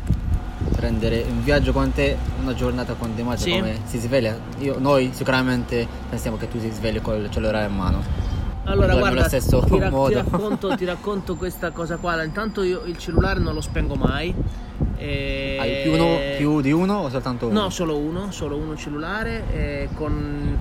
prendere 0.77 1.25
un 1.29 1.43
viaggio 1.43 1.73
con 1.73 1.91
te 1.93 2.17
una 2.43 2.55
giornata 2.55 2.93
con 2.95 3.15
De 3.15 3.23
Maggio 3.23 3.45
sì. 3.45 3.51
come 3.53 3.79
si 3.87 3.99
sveglia 3.99 4.39
Io, 4.59 4.77
noi 4.79 5.11
sicuramente 5.13 5.87
pensiamo 6.11 6.37
che 6.37 6.49
tu 6.49 6.61
si 6.61 6.71
svegli 6.71 7.01
con 7.01 7.19
il 7.21 7.31
cellulare 7.31 7.67
in 7.67 7.75
mano 7.75 8.03
Allora, 8.65 8.95
guarda, 8.97 9.27
ti, 9.29 9.39
ra- 9.79 9.91
ti 9.91 10.13
racconto, 10.15 10.75
ti 10.77 10.85
racconto 10.85 11.37
questa 11.37 11.71
cosa 11.71 11.97
qua. 11.99 12.21
Intanto 12.25 12.63
io 12.65 12.83
il 12.85 12.99
cellulare 12.99 13.39
non 13.39 13.55
lo 13.55 13.61
spengo 13.61 13.95
mai. 13.95 14.35
e- 14.97 15.57
Hai 15.61 15.83
più, 15.83 15.93
uno, 15.93 16.19
più 16.37 16.61
di 16.61 16.73
uno 16.73 16.95
o 16.95 17.09
soltanto 17.09 17.47
uno? 17.47 17.61
No, 17.63 17.71
solo 17.71 17.97
uno, 17.97 18.33
solo 18.33 18.57
uno 18.57 18.77
cellulare 18.77 19.89
con, 19.95 20.59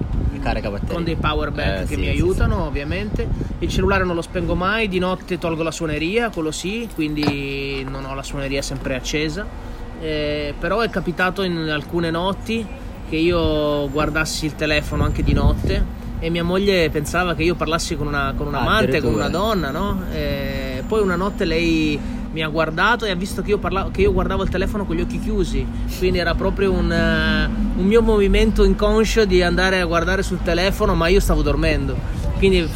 con 0.88 1.04
dei 1.04 1.16
power 1.16 1.50
bank 1.52 1.80
Eh, 1.80 1.86
che 1.86 1.96
sì, 1.96 1.96
mi 1.96 2.04
sì, 2.04 2.10
aiutano 2.10 2.66
ovviamente. 2.66 3.28
Il 3.58 3.70
cellulare 3.70 4.04
non 4.06 4.14
lo 4.14 4.22
spengo 4.22 4.54
mai, 4.54 4.88
di 4.88 5.00
notte 5.00 5.40
tolgo 5.40 5.64
la 5.64 5.72
suoneria, 5.72 6.30
quello 6.30 6.52
sì, 6.52 6.88
quindi 6.94 7.84
non 7.90 8.06
ho 8.06 8.14
la 8.14 8.22
suoneria 8.24 8.62
sempre 8.62 8.94
accesa. 8.96 9.74
Eh, 10.06 10.54
però 10.60 10.82
è 10.82 10.90
capitato 10.92 11.42
in 11.42 11.58
alcune 11.70 12.12
notti 12.12 12.64
che 13.10 13.16
io 13.16 13.90
guardassi 13.90 14.46
il 14.46 14.54
telefono 14.56 15.04
anche 15.04 15.24
di 15.24 15.34
notte 15.34 15.84
e 16.20 16.30
mia 16.30 16.44
moglie 16.44 16.92
pensava 16.92 17.34
che 17.34 17.42
io 17.42 17.56
parlassi 17.56 17.96
con 17.96 18.06
una, 18.06 18.34
con 18.38 18.46
un 18.46 18.54
Ah, 18.54 18.60
amante, 18.60 19.02
con 19.02 19.10
addirittura. 19.20 19.26
una 19.26 19.30
donna, 19.30 19.72
no? 19.72 20.02
Eh, 20.14 20.84
poi 20.88 21.02
una 21.02 21.16
notte 21.16 21.46
lei 21.46 22.00
mi 22.32 22.44
ha 22.44 22.48
guardato 22.50 23.06
e 23.06 23.10
ha 23.10 23.16
visto 23.16 23.42
che 23.42 23.50
io, 23.50 23.58
parlavo, 23.58 23.90
che 23.90 24.02
io 24.02 24.14
guardavo 24.14 24.44
il 24.44 24.50
telefono 24.50 24.86
con 24.86 24.96
gli 24.96 25.02
occhi 25.02 25.20
chiusi, 25.20 25.66
quindi 25.98 26.20
era 26.20 26.36
proprio 26.36 26.72
un, 26.72 26.92
eh, 26.92 27.46
un 27.80 27.86
mio 27.86 28.02
movimento 28.04 28.64
inconscio 28.64 29.26
di 29.26 29.42
andare 29.42 29.80
a 29.80 29.86
guardare 29.86 30.22
sul 30.22 30.42
telefono, 30.44 30.94
ma 30.94 31.08
io 31.08 31.20
stavo 31.20 31.42
dormendo, 31.42 31.96
quindi 32.38 32.68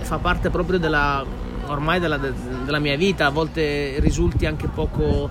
fa 0.00 0.16
parte 0.18 0.48
proprio 0.48 0.78
della, 0.78 1.22
ormai 1.66 2.00
della, 2.00 2.18
della 2.64 2.78
mia 2.78 2.96
vita, 2.96 3.26
a 3.26 3.30
volte 3.30 3.96
risulti 3.98 4.46
anche 4.46 4.68
poco, 4.68 5.28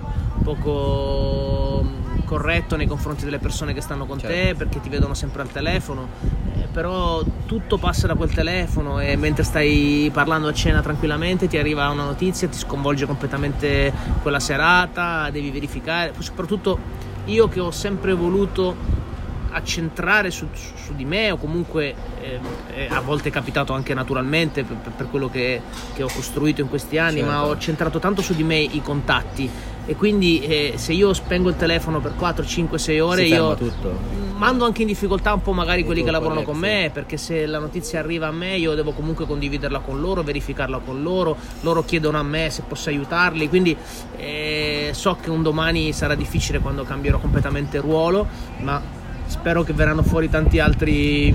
poco 0.54 1.82
mm, 1.84 2.24
corretto 2.24 2.76
nei 2.76 2.86
confronti 2.86 3.24
delle 3.24 3.38
persone 3.38 3.74
che 3.74 3.80
stanno 3.82 4.06
con 4.06 4.18
te 4.18 4.26
Certo. 4.28 4.56
perché 4.56 4.80
ti 4.80 4.88
vedono 4.88 5.12
sempre 5.14 5.42
al 5.42 5.50
telefono, 5.50 6.08
eh, 6.56 6.66
però 6.72 7.22
tutto 7.46 7.76
passa 7.76 8.06
da 8.06 8.14
quel 8.14 8.30
telefono 8.32 8.98
e 9.00 9.16
mentre 9.16 9.44
stai 9.44 10.10
parlando 10.12 10.48
a 10.48 10.52
cena 10.52 10.80
tranquillamente 10.80 11.48
ti 11.48 11.58
arriva 11.58 11.88
una 11.90 12.04
notizia, 12.04 12.48
ti 12.48 12.56
sconvolge 12.58 13.04
completamente 13.06 13.92
quella 14.22 14.40
serata, 14.40 15.28
devi 15.30 15.50
verificare, 15.50 16.12
soprattutto 16.18 16.78
io 17.26 17.48
che 17.48 17.60
ho 17.60 17.70
sempre 17.70 18.14
voluto 18.14 18.96
accentrare 19.50 20.30
su, 20.30 20.46
su- 20.52 20.76
su 20.76 20.94
di 20.94 21.04
me 21.06 21.30
o 21.30 21.36
comunque 21.38 21.94
eh, 22.20 22.38
eh, 22.74 22.88
a 22.90 23.00
volte 23.00 23.28
è 23.28 23.32
capitato 23.32 23.72
anche 23.72 23.92
naturalmente 23.94 24.62
per, 24.62 24.76
per- 24.94 25.08
quello 25.10 25.28
che, 25.30 25.60
che 25.94 26.02
ho 26.02 26.08
costruito 26.12 26.60
in 26.62 26.68
questi 26.68 26.96
anni, 26.98 27.22
ma 27.22 27.32
Certo. 27.36 27.46
ho 27.48 27.58
centrato 27.58 27.98
tanto 27.98 28.22
su 28.22 28.34
di 28.34 28.42
me 28.44 28.56
i 28.58 28.80
contatti 28.82 29.50
e 29.88 29.96
quindi 29.96 30.40
eh, 30.40 30.74
se 30.76 30.92
io 30.92 31.14
spengo 31.14 31.48
il 31.48 31.56
telefono 31.56 31.98
per 32.00 32.14
4, 32.14 32.44
5, 32.44 32.78
6 32.78 33.00
ore 33.00 33.22
io 33.22 33.54
tutto. 33.54 33.98
mando 34.36 34.66
anche 34.66 34.82
in 34.82 34.88
difficoltà 34.88 35.32
un 35.32 35.40
po' 35.40 35.54
magari 35.54 35.80
I 35.80 35.84
quelli 35.84 36.04
che 36.04 36.10
lavorano 36.10 36.42
con 36.42 36.58
me 36.58 36.90
perché 36.92 37.16
se 37.16 37.46
la 37.46 37.58
notizia 37.58 37.98
arriva 37.98 38.26
a 38.26 38.30
me 38.30 38.58
io 38.58 38.74
devo 38.74 38.92
comunque 38.92 39.24
condividerla 39.24 39.78
con 39.78 39.98
loro, 39.98 40.22
verificarla 40.22 40.80
con 40.84 41.02
loro, 41.02 41.38
loro 41.62 41.82
chiedono 41.86 42.18
a 42.18 42.22
me 42.22 42.50
se 42.50 42.64
posso 42.68 42.90
aiutarli, 42.90 43.48
quindi 43.48 43.74
eh, 44.18 44.90
so 44.92 45.16
che 45.22 45.30
un 45.30 45.42
domani 45.42 45.94
sarà 45.94 46.14
difficile 46.14 46.58
quando 46.58 46.84
cambierò 46.84 47.18
completamente 47.18 47.80
ruolo, 47.80 48.26
ma 48.58 48.82
spero 49.24 49.62
che 49.62 49.72
verranno 49.72 50.02
fuori 50.02 50.28
tanti 50.28 50.58
altri 50.58 51.32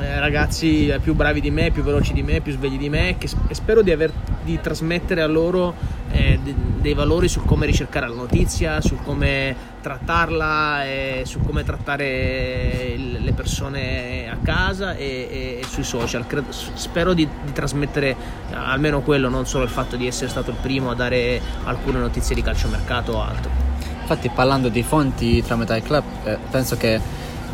eh, 0.00 0.20
ragazzi 0.20 0.92
più 1.02 1.14
bravi 1.14 1.40
di 1.40 1.50
me, 1.50 1.70
più 1.70 1.82
veloci 1.82 2.12
di 2.12 2.22
me, 2.22 2.40
più 2.40 2.52
svegli 2.52 2.78
di 2.78 2.88
me 2.88 3.16
che, 3.18 3.28
e 3.48 3.54
spero 3.54 3.82
di, 3.82 3.90
aver, 3.90 4.12
di 4.44 4.60
trasmettere 4.60 5.22
a 5.22 5.26
loro 5.26 5.74
eh, 6.10 6.38
de- 6.42 6.54
dei 6.80 6.94
valori 6.94 7.28
su 7.28 7.44
come 7.44 7.66
ricercare 7.66 8.08
la 8.08 8.14
notizia, 8.14 8.80
su 8.80 8.96
come 9.04 9.54
trattarla, 9.82 10.84
e 10.84 11.22
su 11.24 11.40
come 11.40 11.64
trattare 11.64 12.92
il- 12.96 13.18
le 13.22 13.32
persone 13.32 14.30
a 14.30 14.36
casa 14.42 14.94
e, 14.96 15.60
e 15.60 15.66
sui 15.68 15.84
social. 15.84 16.26
Credo- 16.26 16.50
spero 16.50 17.12
di, 17.12 17.28
di 17.44 17.52
trasmettere 17.52 18.10
eh, 18.10 18.16
almeno 18.54 19.00
quello, 19.02 19.28
non 19.28 19.46
solo 19.46 19.64
il 19.64 19.70
fatto 19.70 19.96
di 19.96 20.06
essere 20.06 20.28
stato 20.28 20.50
il 20.50 20.56
primo 20.60 20.90
a 20.90 20.94
dare 20.94 21.40
alcune 21.64 21.98
notizie 21.98 22.34
di 22.34 22.42
calciomercato 22.42 23.12
o 23.12 23.22
altro. 23.22 23.50
Infatti 24.00 24.30
parlando 24.30 24.68
di 24.70 24.82
fonti 24.82 25.42
tramite 25.42 25.76
iClub, 25.76 26.04
eh, 26.24 26.38
penso 26.50 26.76
che 26.78 26.98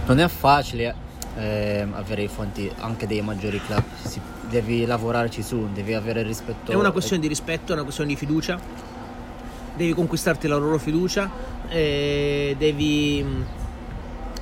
non 0.07 0.21
è 0.21 0.29
facile 0.29 0.95
eh, 1.37 1.87
avere 1.93 2.23
i 2.23 2.29
fonti 2.29 2.71
anche 2.79 3.07
dei 3.07 3.21
maggiori 3.21 3.61
club, 3.61 3.83
Si- 4.03 4.21
devi 4.49 4.85
lavorarci 4.85 5.43
su, 5.43 5.69
devi 5.73 5.95
avere 5.95 6.23
rispetto. 6.23 6.71
È 6.71 6.75
una 6.75 6.93
questione 6.93 7.21
di 7.21 7.29
rispetto, 7.29 7.73
è 7.73 7.75
una 7.75 7.83
questione 7.83 8.11
di 8.11 8.17
fiducia. 8.17 8.59
Devi 9.77 9.93
conquistarti 9.93 10.47
la 10.47 10.57
loro 10.57 10.79
fiducia, 10.79 11.29
e 11.69 12.55
devi 12.57 13.25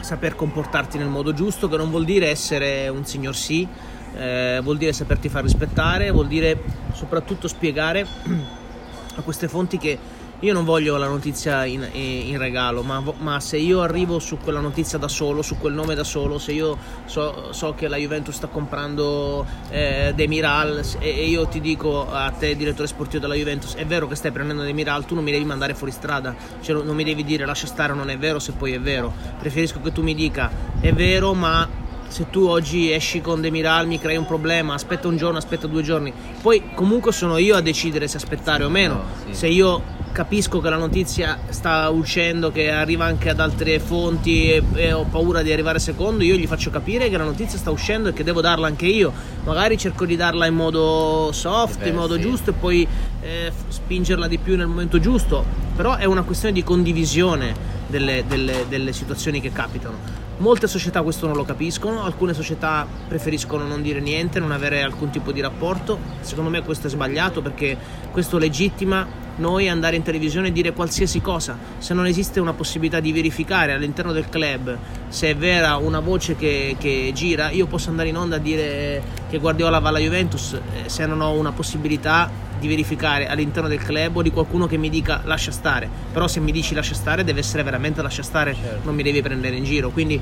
saper 0.00 0.34
comportarti 0.34 0.98
nel 0.98 1.08
modo 1.08 1.32
giusto, 1.32 1.68
che 1.68 1.76
non 1.76 1.88
vuol 1.88 2.04
dire 2.04 2.28
essere 2.28 2.88
un 2.88 3.06
signor 3.06 3.34
sì, 3.34 3.66
eh, 4.14 4.60
vuol 4.62 4.76
dire 4.76 4.92
saperti 4.92 5.28
far 5.28 5.42
rispettare, 5.42 6.10
vuol 6.10 6.26
dire 6.26 6.62
soprattutto 6.92 7.48
spiegare 7.48 8.06
a 9.16 9.22
queste 9.22 9.48
fonti 9.48 9.78
che 9.78 9.98
io 10.42 10.52
non 10.52 10.64
voglio 10.64 10.96
la 10.96 11.06
notizia 11.06 11.64
in, 11.64 11.88
in 11.92 12.36
regalo, 12.36 12.82
ma, 12.82 13.00
ma 13.18 13.38
se 13.38 13.58
io 13.58 13.80
arrivo 13.80 14.18
su 14.18 14.38
quella 14.38 14.58
notizia 14.58 14.98
da 14.98 15.06
solo, 15.06 15.40
su 15.40 15.56
quel 15.56 15.72
nome 15.72 15.94
da 15.94 16.02
solo, 16.02 16.38
se 16.38 16.50
io 16.50 16.76
so, 17.04 17.52
so 17.52 17.74
che 17.74 17.86
la 17.86 17.96
Juventus 17.96 18.34
sta 18.34 18.48
comprando 18.48 19.46
eh, 19.70 20.12
Demiral 20.16 20.82
e, 20.98 21.08
e 21.10 21.28
io 21.28 21.46
ti 21.46 21.60
dico 21.60 22.12
a 22.12 22.28
te, 22.30 22.56
direttore 22.56 22.88
sportivo 22.88 23.20
della 23.20 23.36
Juventus, 23.36 23.74
è 23.74 23.86
vero 23.86 24.08
che 24.08 24.16
stai 24.16 24.32
prendendo 24.32 24.64
Demiral, 24.64 25.04
tu 25.04 25.14
non 25.14 25.22
mi 25.22 25.30
devi 25.30 25.44
mandare 25.44 25.74
fuori 25.74 25.92
strada, 25.92 26.34
cioè 26.60 26.82
non 26.82 26.96
mi 26.96 27.04
devi 27.04 27.22
dire 27.22 27.46
lascia 27.46 27.68
stare, 27.68 27.94
non 27.94 28.10
è 28.10 28.18
vero 28.18 28.40
se 28.40 28.50
poi 28.50 28.72
è 28.72 28.80
vero. 28.80 29.14
Preferisco 29.38 29.80
che 29.80 29.92
tu 29.92 30.02
mi 30.02 30.14
dica 30.14 30.50
è 30.80 30.92
vero, 30.92 31.34
ma 31.34 31.68
se 32.08 32.30
tu 32.30 32.46
oggi 32.46 32.90
esci 32.90 33.20
con 33.20 33.40
Demiral 33.40 33.86
mi 33.86 34.00
crei 34.00 34.16
un 34.16 34.26
problema, 34.26 34.74
aspetta 34.74 35.06
un 35.06 35.16
giorno, 35.16 35.38
aspetta 35.38 35.68
due 35.68 35.82
giorni. 35.82 36.12
Poi 36.42 36.74
comunque 36.74 37.12
sono 37.12 37.36
io 37.36 37.54
a 37.54 37.60
decidere 37.60 38.08
se 38.08 38.16
aspettare 38.16 38.64
o 38.64 38.68
meno. 38.68 38.94
No, 38.94 39.04
sì. 39.26 39.34
Se 39.34 39.46
io 39.46 40.00
capisco 40.12 40.60
che 40.60 40.68
la 40.68 40.76
notizia 40.76 41.38
sta 41.48 41.88
uscendo, 41.88 42.52
che 42.52 42.70
arriva 42.70 43.06
anche 43.06 43.30
ad 43.30 43.40
altre 43.40 43.80
fonti 43.80 44.52
e, 44.52 44.62
e 44.74 44.92
ho 44.92 45.04
paura 45.04 45.42
di 45.42 45.50
arrivare 45.50 45.78
secondo, 45.78 46.22
io 46.22 46.36
gli 46.36 46.46
faccio 46.46 46.70
capire 46.70 47.08
che 47.08 47.16
la 47.16 47.24
notizia 47.24 47.58
sta 47.58 47.70
uscendo 47.70 48.10
e 48.10 48.12
che 48.12 48.22
devo 48.22 48.40
darla 48.40 48.66
anche 48.66 48.86
io. 48.86 49.12
Magari 49.44 49.76
cerco 49.78 50.04
di 50.04 50.14
darla 50.16 50.46
in 50.46 50.54
modo 50.54 51.30
soft, 51.32 51.78
in 51.78 51.78
Diversi. 51.78 51.98
modo 51.98 52.18
giusto 52.18 52.50
e 52.50 52.52
poi 52.52 52.86
eh, 53.22 53.50
spingerla 53.68 54.28
di 54.28 54.38
più 54.38 54.56
nel 54.56 54.66
momento 54.66 55.00
giusto. 55.00 55.44
Però 55.74 55.96
è 55.96 56.04
una 56.04 56.22
questione 56.22 56.52
di 56.54 56.62
condivisione 56.62 57.54
delle- 57.86 58.24
delle- 58.28 58.66
delle 58.68 58.92
situazioni 58.92 59.40
che 59.40 59.50
capitano. 59.50 60.20
Molte 60.38 60.66
società 60.66 61.02
questo 61.02 61.26
non 61.26 61.36
lo 61.36 61.44
capiscono, 61.44 62.02
alcune 62.02 62.34
società 62.34 62.86
preferiscono 63.06 63.64
non 63.64 63.80
dire 63.80 64.00
niente, 64.00 64.40
non 64.40 64.50
avere 64.50 64.82
alcun 64.82 65.10
tipo 65.10 65.30
di 65.30 65.40
rapporto. 65.40 65.98
Secondo 66.20 66.50
me 66.50 66.62
questo 66.62 66.88
è 66.88 66.90
sbagliato 66.90 67.42
perché 67.42 67.76
questo 68.10 68.38
legittima 68.38 69.06
noi 69.36 69.68
andare 69.68 69.96
in 69.96 70.02
televisione 70.02 70.48
e 70.48 70.52
dire 70.52 70.72
qualsiasi 70.72 71.20
cosa. 71.20 71.56
Se 71.78 71.94
non 71.94 72.06
esiste 72.06 72.40
una 72.40 72.52
possibilità 72.52 73.00
di 73.00 73.12
verificare 73.12 73.72
all'interno 73.72 74.12
del 74.12 74.28
club 74.28 74.76
se 75.08 75.30
è 75.30 75.36
vera 75.36 75.76
una 75.76 76.00
voce 76.00 76.36
che, 76.36 76.76
che 76.78 77.10
gira, 77.14 77.50
io 77.50 77.66
posso 77.66 77.90
andare 77.90 78.08
in 78.08 78.16
onda 78.16 78.36
a 78.36 78.38
dire 78.38 79.02
che 79.28 79.38
Guardiola 79.38 79.78
va 79.78 79.90
alla 79.90 79.98
Juventus 79.98 80.54
eh, 80.54 80.88
se 80.88 81.06
non 81.06 81.20
ho 81.20 81.32
una 81.32 81.52
possibilità 81.52 82.30
di 82.58 82.68
verificare 82.68 83.26
all'interno 83.26 83.68
del 83.68 83.82
club 83.82 84.16
o 84.16 84.22
di 84.22 84.30
qualcuno 84.30 84.66
che 84.66 84.76
mi 84.76 84.88
dica 84.88 85.22
lascia 85.24 85.50
stare. 85.50 85.88
Però 86.12 86.28
se 86.28 86.40
mi 86.40 86.52
dici 86.52 86.74
lascia 86.74 86.94
stare 86.94 87.24
deve 87.24 87.40
essere 87.40 87.62
veramente 87.62 88.00
lascia 88.02 88.22
stare, 88.22 88.54
Certo. 88.54 88.80
non 88.84 88.94
mi 88.94 89.02
devi 89.02 89.20
prendere 89.20 89.56
in 89.56 89.64
giro. 89.64 89.90
Quindi 89.90 90.20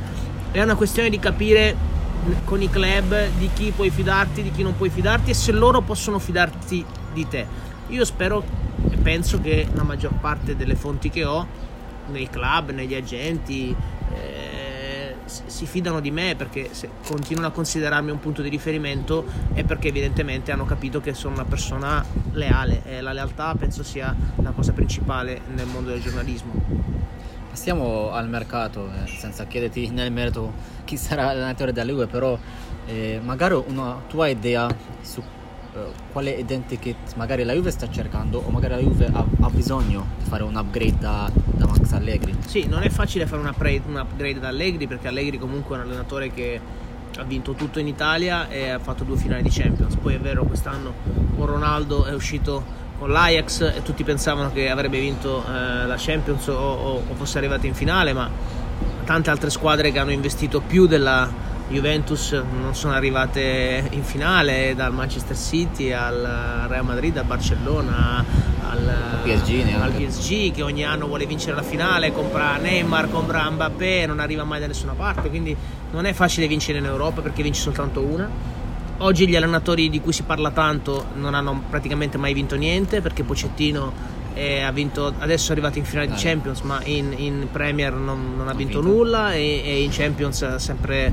è 0.50 0.62
una 0.62 0.74
questione 0.74 1.10
di 1.10 1.18
capire 1.18 1.76
con 2.44 2.60
i 2.60 2.68
club 2.68 3.14
di 3.38 3.50
chi 3.52 3.72
puoi 3.74 3.90
fidarti, 3.90 4.42
di 4.42 4.50
chi 4.50 4.62
non 4.62 4.76
puoi 4.76 4.90
fidarti 4.90 5.30
e 5.30 5.34
se 5.34 5.52
loro 5.52 5.80
possono 5.82 6.18
fidarti 6.18 6.84
di 7.12 7.28
te. 7.28 7.46
Io 7.88 8.04
spero 8.04 8.42
penso 9.02 9.40
che 9.40 9.66
la 9.72 9.82
maggior 9.82 10.14
parte 10.14 10.56
delle 10.56 10.74
fonti 10.74 11.10
che 11.10 11.24
ho 11.24 11.46
nei 12.08 12.28
club, 12.28 12.70
negli 12.70 12.94
agenti 12.94 13.74
eh, 14.14 15.14
si 15.24 15.66
fidano 15.66 16.00
di 16.00 16.10
me 16.10 16.34
perché 16.36 16.70
se 16.72 16.88
continuano 17.06 17.48
a 17.48 17.52
considerarmi 17.52 18.10
un 18.10 18.18
punto 18.18 18.42
di 18.42 18.48
riferimento 18.48 19.24
è 19.52 19.62
perché 19.64 19.88
evidentemente 19.88 20.50
hanno 20.50 20.64
capito 20.64 21.00
che 21.00 21.14
sono 21.14 21.34
una 21.34 21.44
persona 21.44 22.04
leale 22.32 22.82
e 22.84 23.00
la 23.00 23.12
lealtà 23.12 23.54
penso 23.54 23.82
sia 23.82 24.14
la 24.36 24.50
cosa 24.50 24.72
principale 24.72 25.40
nel 25.54 25.66
mondo 25.66 25.90
del 25.90 26.00
giornalismo. 26.00 26.52
Passiamo 27.48 28.10
al 28.12 28.28
mercato, 28.28 28.88
eh, 28.88 29.08
senza 29.08 29.44
chiederti 29.44 29.90
nel 29.90 30.12
merito 30.12 30.52
chi 30.84 30.96
sarà 30.96 31.26
l'allenatore 31.26 31.72
della 31.72 31.90
Juve, 31.90 32.06
però 32.06 32.38
eh, 32.86 33.20
magari 33.22 33.60
una 33.66 34.00
tua 34.08 34.28
idea 34.28 34.68
su 35.02 35.22
quale 36.12 36.30
identikit 36.30 37.14
magari 37.14 37.44
la 37.44 37.52
Juve 37.52 37.70
sta 37.70 37.88
cercando 37.90 38.42
o 38.44 38.50
magari 38.50 38.74
la 38.74 38.80
Juve 38.80 39.08
ha, 39.12 39.24
ha 39.40 39.50
bisogno 39.50 40.06
di 40.18 40.28
fare 40.28 40.42
un 40.42 40.56
upgrade 40.56 40.98
da, 40.98 41.30
da 41.32 41.66
Max 41.66 41.92
Allegri. 41.92 42.34
Sì, 42.46 42.66
non 42.66 42.82
è 42.82 42.88
facile 42.88 43.26
fare 43.26 43.40
un 43.40 43.46
upgrade, 43.48 43.82
un 43.86 43.96
upgrade 43.96 44.40
da 44.40 44.48
Allegri 44.48 44.86
perché 44.86 45.08
Allegri 45.08 45.38
comunque 45.38 45.76
è 45.76 45.80
un 45.80 45.86
allenatore 45.86 46.32
che 46.32 46.60
ha 47.16 47.22
vinto 47.24 47.52
tutto 47.54 47.78
in 47.78 47.86
Italia 47.86 48.48
e 48.48 48.70
ha 48.70 48.78
fatto 48.78 49.04
due 49.04 49.16
finali 49.16 49.42
di 49.42 49.50
Champions. 49.50 49.96
Poi 49.96 50.14
è 50.14 50.18
vero, 50.20 50.44
quest'anno 50.44 50.92
con 51.36 51.46
Ronaldo 51.46 52.04
è 52.04 52.14
uscito 52.14 52.78
con 52.98 53.10
l'Ajax 53.10 53.72
e 53.76 53.82
tutti 53.82 54.04
pensavano 54.04 54.52
che 54.52 54.68
avrebbe 54.68 55.00
vinto 55.00 55.42
eh, 55.42 55.86
la 55.86 55.96
Champions 55.96 56.46
o, 56.48 56.54
o- 56.54 57.02
o 57.08 57.14
fosse 57.14 57.38
arrivato 57.38 57.66
in 57.66 57.74
finale, 57.74 58.12
ma 58.12 58.28
tante 59.04 59.30
altre 59.30 59.50
squadre 59.50 59.90
che 59.90 59.98
hanno 59.98 60.12
investito 60.12 60.60
più 60.60 60.86
della, 60.86 61.28
Juventus 61.70 62.32
non 62.32 62.74
sono 62.74 62.94
arrivate 62.94 63.88
in 63.90 64.02
finale 64.02 64.74
dal 64.74 64.92
Manchester 64.92 65.36
City 65.36 65.92
al 65.92 66.66
Real 66.68 66.84
Madrid, 66.84 67.16
al 67.16 67.24
Barcellona, 67.24 68.24
al 68.68 69.20
PSG, 69.22 69.72
al 69.80 69.92
PSG 69.92 70.50
che 70.50 70.62
ogni 70.62 70.84
anno 70.84 71.06
vuole 71.06 71.26
vincere 71.26 71.54
la 71.54 71.62
finale, 71.62 72.12
compra 72.12 72.56
Neymar, 72.56 73.08
compra 73.08 73.48
Mbappé, 73.48 74.04
non 74.06 74.18
arriva 74.18 74.42
mai 74.42 74.58
da 74.58 74.66
nessuna 74.66 74.94
parte, 74.94 75.28
quindi 75.28 75.56
non 75.92 76.06
è 76.06 76.12
facile 76.12 76.48
vincere 76.48 76.78
in 76.78 76.86
Europa 76.86 77.20
perché 77.20 77.40
vinci 77.44 77.60
soltanto 77.60 78.00
una. 78.00 78.28
Oggi 78.98 79.28
gli 79.28 79.36
allenatori 79.36 79.88
di 79.88 80.00
cui 80.00 80.12
si 80.12 80.24
parla 80.24 80.50
tanto 80.50 81.06
non 81.14 81.34
hanno 81.34 81.62
praticamente 81.70 82.18
mai 82.18 82.34
vinto 82.34 82.56
niente 82.56 83.00
perché 83.00 83.22
Pocettino 83.22 84.18
ha 84.34 84.70
vinto, 84.70 85.12
adesso 85.18 85.48
è 85.48 85.52
arrivato 85.52 85.78
in 85.78 85.84
finale 85.84 86.06
di 86.08 86.14
Champions 86.16 86.60
ma 86.60 86.80
in, 86.84 87.12
in 87.16 87.48
Premier 87.50 87.92
non, 87.92 88.36
non, 88.36 88.48
ha 88.48 88.54
vinto, 88.54 88.80
vinto. 88.80 88.96
nulla 88.96 89.34
e, 89.34 89.62
e, 89.64 89.82
in 89.82 89.90
Champions 89.90 90.54
sempre 90.56 91.12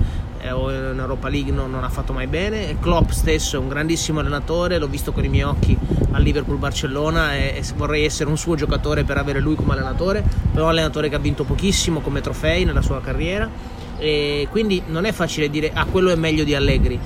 o 0.51 0.71
in 0.71 0.97
Europa 0.97 1.29
League 1.29 1.51
non, 1.51 1.69
non, 1.69 1.83
ha 1.83 1.89
fatto 1.89 2.13
mai 2.13 2.27
bene. 2.27 2.77
Klopp 2.79 3.09
stesso 3.09 3.55
è 3.55 3.59
un 3.59 3.67
grandissimo 3.67 4.19
allenatore 4.19 4.77
l'ho 4.77 4.87
visto 4.87 5.11
con 5.11 5.23
i 5.23 5.29
miei 5.29 5.43
occhi 5.43 5.77
al 6.11 6.21
Liverpool 6.21 6.57
Barcellona 6.57 7.35
e, 7.35 7.55
e 7.57 7.63
vorrei 7.75 8.05
essere 8.05 8.29
un 8.29 8.37
suo 8.37 8.55
giocatore 8.55 9.03
per 9.03 9.17
avere 9.17 9.39
lui 9.39 9.55
come 9.55 9.73
allenatore 9.73 10.21
però 10.21 10.63
è 10.63 10.63
un 10.63 10.69
allenatore 10.69 11.09
che 11.09 11.15
ha 11.15 11.19
vinto 11.19 11.43
pochissimo 11.43 12.01
come 12.01 12.21
trofei 12.21 12.65
nella 12.65 12.81
sua 12.81 13.01
carriera. 13.01 13.49
E 13.97 14.47
quindi 14.51 14.83
non 14.87 15.05
è 15.05 15.11
facile 15.11 15.49
dire 15.49 15.71
ah 15.73 15.85
quello 15.85 16.11
è 16.11 16.15
meglio 16.15 16.43
di 16.43 16.53
Allegri 16.53 16.99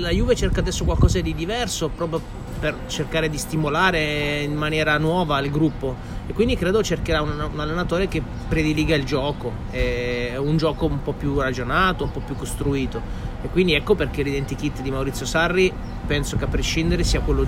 la 0.00 0.10
Juve 0.10 0.36
cerca 0.36 0.60
adesso 0.60 0.84
qualcosa 0.84 1.20
di 1.20 1.34
diverso 1.34 1.88
proprio 1.88 2.20
per 2.58 2.74
cercare 2.86 3.28
di 3.28 3.38
stimolare 3.38 4.42
in 4.42 4.54
maniera 4.54 4.98
nuova 4.98 5.38
il 5.40 5.50
gruppo 5.50 6.16
e 6.28 6.34
quindi 6.34 6.56
credo 6.56 6.82
cercherà 6.82 7.22
un, 7.22 7.30
un 7.30 7.58
allenatore 7.58 8.06
che 8.06 8.22
prediliga 8.48 8.94
il 8.94 9.04
gioco, 9.04 9.50
un 9.72 10.56
gioco 10.58 10.84
un 10.84 11.02
po' 11.02 11.14
più 11.14 11.40
ragionato, 11.40 12.04
un 12.04 12.12
po' 12.12 12.20
più 12.20 12.36
costruito. 12.36 13.00
E 13.42 13.48
quindi 13.48 13.72
ecco 13.72 13.94
perché 13.94 14.22
l'identikit 14.22 14.82
di 14.82 14.90
Maurizio 14.90 15.24
Sarri 15.24 15.72
penso 16.06 16.36
che 16.36 16.44
a 16.44 16.48
prescindere 16.48 17.02
sia 17.02 17.20
quello 17.20 17.46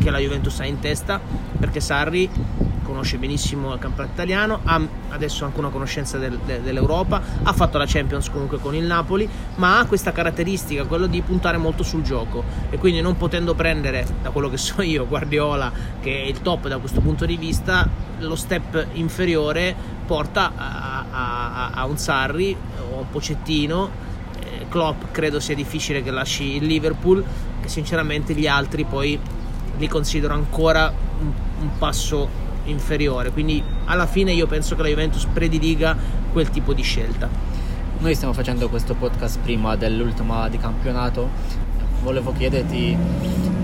che 0.00 0.10
la 0.10 0.18
Juventus 0.18 0.58
ha 0.58 0.66
in 0.66 0.80
testa 0.80 1.20
perché 1.58 1.78
Sarri 1.78 2.28
conosce 2.96 3.18
benissimo 3.18 3.74
il 3.74 3.78
campionato 3.78 4.14
italiano, 4.14 4.60
ha 4.64 4.80
adesso 5.10 5.44
anche 5.44 5.58
una 5.58 5.68
conoscenza 5.68 6.16
del, 6.16 6.38
de, 6.46 6.62
dell'Europa, 6.62 7.20
ha 7.42 7.52
fatto 7.52 7.76
la 7.76 7.84
Champions 7.86 8.30
comunque 8.30 8.58
con 8.58 8.74
il 8.74 8.84
Napoli, 8.84 9.28
ma 9.56 9.78
ha 9.78 9.84
questa 9.84 10.12
caratteristica, 10.12 10.86
quello 10.86 11.06
di 11.06 11.20
puntare 11.20 11.58
molto 11.58 11.82
sul 11.82 12.00
gioco 12.00 12.42
e 12.70 12.78
quindi 12.78 13.02
non 13.02 13.18
potendo 13.18 13.54
prendere, 13.54 14.06
da 14.22 14.30
quello 14.30 14.48
che 14.48 14.56
so 14.56 14.80
io, 14.80 15.06
Guardiola, 15.06 15.70
che 16.00 16.22
è 16.22 16.26
il 16.26 16.40
top 16.40 16.68
da 16.68 16.78
questo 16.78 17.02
punto 17.02 17.26
di 17.26 17.36
vista, 17.36 17.86
lo 18.20 18.34
step 18.34 18.86
inferiore 18.92 19.76
porta 20.06 20.52
a, 20.56 21.04
a, 21.10 21.70
a 21.72 21.84
un 21.84 21.98
Sarri 21.98 22.56
o 22.90 23.00
un 23.00 23.10
Pocettino. 23.10 24.04
Eh, 24.40 24.66
Klopp 24.70 25.10
credo 25.10 25.38
sia 25.38 25.54
difficile 25.54 26.02
che 26.02 26.10
lasci 26.10 26.56
il 26.56 26.64
Liverpool, 26.64 27.22
e 27.62 27.68
sinceramente 27.68 28.32
gli 28.32 28.46
altri 28.46 28.84
poi 28.84 29.20
li 29.76 29.86
considero 29.86 30.32
ancora 30.32 30.90
un, 31.20 31.30
un 31.60 31.70
passo 31.76 32.44
inferiore, 32.66 33.30
quindi 33.30 33.62
alla 33.84 34.06
fine 34.06 34.32
io 34.32 34.46
penso 34.46 34.76
che 34.76 34.82
la 34.82 34.88
Juventus 34.88 35.26
prediliga 35.32 35.96
quel 36.32 36.50
tipo 36.50 36.72
di 36.72 36.82
scelta. 36.82 37.28
Noi 37.98 38.14
stiamo 38.14 38.34
facendo 38.34 38.68
questo 38.68 38.94
podcast 38.94 39.38
prima 39.40 39.74
dell'ultima 39.76 40.48
di 40.48 40.58
campionato, 40.58 41.30
volevo 42.02 42.32
chiederti 42.32 42.96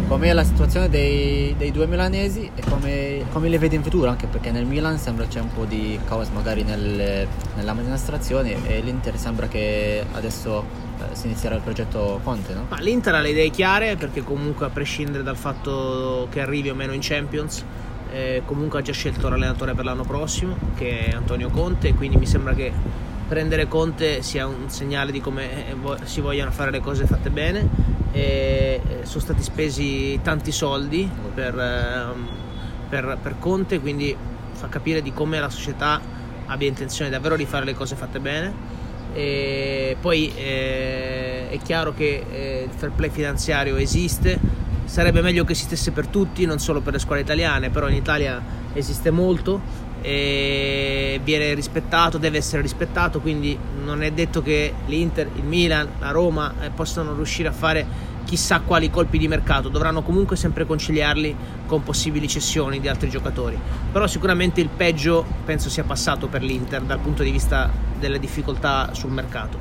com'è 0.08 0.32
la 0.32 0.44
situazione 0.44 0.88
dei, 0.90 1.54
dei 1.56 1.70
due 1.70 1.86
milanesi 1.86 2.50
e 2.54 2.62
come, 2.68 3.24
come, 3.32 3.48
le 3.48 3.58
vedi 3.58 3.76
in 3.76 3.82
futuro, 3.82 4.10
anche 4.10 4.26
perché 4.26 4.50
nel 4.50 4.66
Milan 4.66 4.98
sembra 4.98 5.26
c'è 5.26 5.40
un 5.40 5.52
po' 5.54 5.64
di 5.64 5.98
caos 6.06 6.28
magari 6.28 6.64
nel, 6.64 7.26
nell'amministrazione 7.54 8.56
e 8.66 8.80
l'Inter 8.80 9.16
sembra 9.16 9.48
che 9.48 10.04
adesso 10.12 10.64
eh, 10.98 11.14
si 11.14 11.26
inizierà 11.26 11.54
il 11.54 11.62
progetto 11.62 12.20
Conte, 12.22 12.52
no? 12.52 12.66
Ma 12.68 12.78
L'Inter 12.80 13.14
ha 13.14 13.20
le 13.20 13.30
idee 13.30 13.48
chiare 13.48 13.96
perché 13.96 14.22
comunque 14.22 14.66
a 14.66 14.68
prescindere 14.68 15.22
dal 15.22 15.36
fatto 15.36 16.26
che 16.30 16.40
arrivi 16.40 16.68
o 16.68 16.74
meno 16.74 16.92
in 16.92 17.00
Champions 17.00 17.64
eh, 18.12 18.42
comunque 18.44 18.80
ha 18.80 18.82
già 18.82 18.92
scelto 18.92 19.28
l'allenatore 19.28 19.74
per 19.74 19.84
l'anno 19.84 20.04
prossimo 20.04 20.56
che 20.76 21.06
è 21.06 21.12
Antonio 21.12 21.48
Conte 21.48 21.94
quindi 21.94 22.16
mi 22.16 22.26
sembra 22.26 22.54
che 22.54 22.72
prendere 23.32 23.66
Conte 23.66 24.20
sia 24.20 24.46
un 24.46 24.68
segnale 24.68 25.10
di 25.10 25.22
come 25.22 25.70
eh, 25.70 25.74
si 26.04 26.20
vogliano 26.20 26.50
fare 26.50 26.70
le 26.70 26.80
cose 26.80 27.06
fatte 27.06 27.30
bene. 27.30 27.66
E 28.12 28.82
eh, 28.86 29.06
sono 29.06 29.20
stati 29.20 29.42
spesi 29.42 30.20
tanti 30.22 30.52
soldi 30.52 31.10
per, 31.32 31.58
ehm, 31.58 32.28
per, 32.90 33.16
per 33.22 33.36
Conte 33.38 33.80
quindi 33.80 34.14
fa 34.52 34.68
capire 34.68 35.00
di 35.00 35.14
come 35.14 35.40
la 35.40 35.48
società 35.48 35.98
abbia 36.44 36.68
intenzione 36.68 37.10
davvero 37.10 37.36
di 37.36 37.46
fare 37.46 37.64
le 37.64 37.74
cose 37.74 37.96
fatte 37.96 38.20
bene. 38.20 38.80
E 39.14 39.96
poi 39.98 40.30
eh, 40.36 41.48
è 41.48 41.58
chiaro 41.62 41.94
che 41.94 42.26
eh, 42.30 42.68
il 42.70 42.70
fair 42.76 42.92
play 42.92 43.08
finanziario 43.08 43.76
esiste 43.76 44.38
sarebbe 44.84 45.22
meglio 45.22 45.44
che 45.44 45.52
esistesse 45.52 45.90
per 45.90 46.06
tutti, 46.06 46.44
non 46.44 46.58
solo 46.58 46.80
per 46.80 46.92
le 46.94 46.98
scuole 46.98 47.20
italiane, 47.20 47.70
però 47.70 47.88
in 47.88 47.94
Italia 47.94 48.40
esiste 48.72 49.10
molto 49.10 49.90
e 50.02 51.20
viene 51.22 51.54
rispettato, 51.54 52.18
deve 52.18 52.38
essere 52.38 52.60
rispettato, 52.60 53.20
quindi 53.20 53.56
non 53.84 54.02
è 54.02 54.10
detto 54.10 54.42
che 54.42 54.74
l'Inter, 54.86 55.28
il 55.36 55.44
Milan, 55.44 55.88
la 56.00 56.10
Roma 56.10 56.54
eh, 56.60 56.70
possano 56.70 57.14
riuscire 57.14 57.48
a 57.48 57.52
fare 57.52 58.10
chissà 58.24 58.60
quali 58.60 58.90
colpi 58.90 59.18
di 59.18 59.28
mercato, 59.28 59.68
dovranno 59.68 60.02
comunque 60.02 60.36
sempre 60.36 60.66
conciliarli 60.66 61.36
con 61.66 61.82
possibili 61.82 62.28
cessioni 62.28 62.80
di 62.80 62.88
altri 62.88 63.08
giocatori. 63.08 63.58
Però 63.92 64.06
sicuramente 64.06 64.60
il 64.60 64.68
peggio 64.68 65.24
penso 65.44 65.68
sia 65.68 65.84
passato 65.84 66.26
per 66.26 66.42
l'Inter 66.42 66.82
dal 66.82 66.98
punto 66.98 67.22
di 67.22 67.30
vista 67.30 67.70
delle 67.98 68.18
difficoltà 68.18 68.90
sul 68.94 69.10
mercato. 69.10 69.58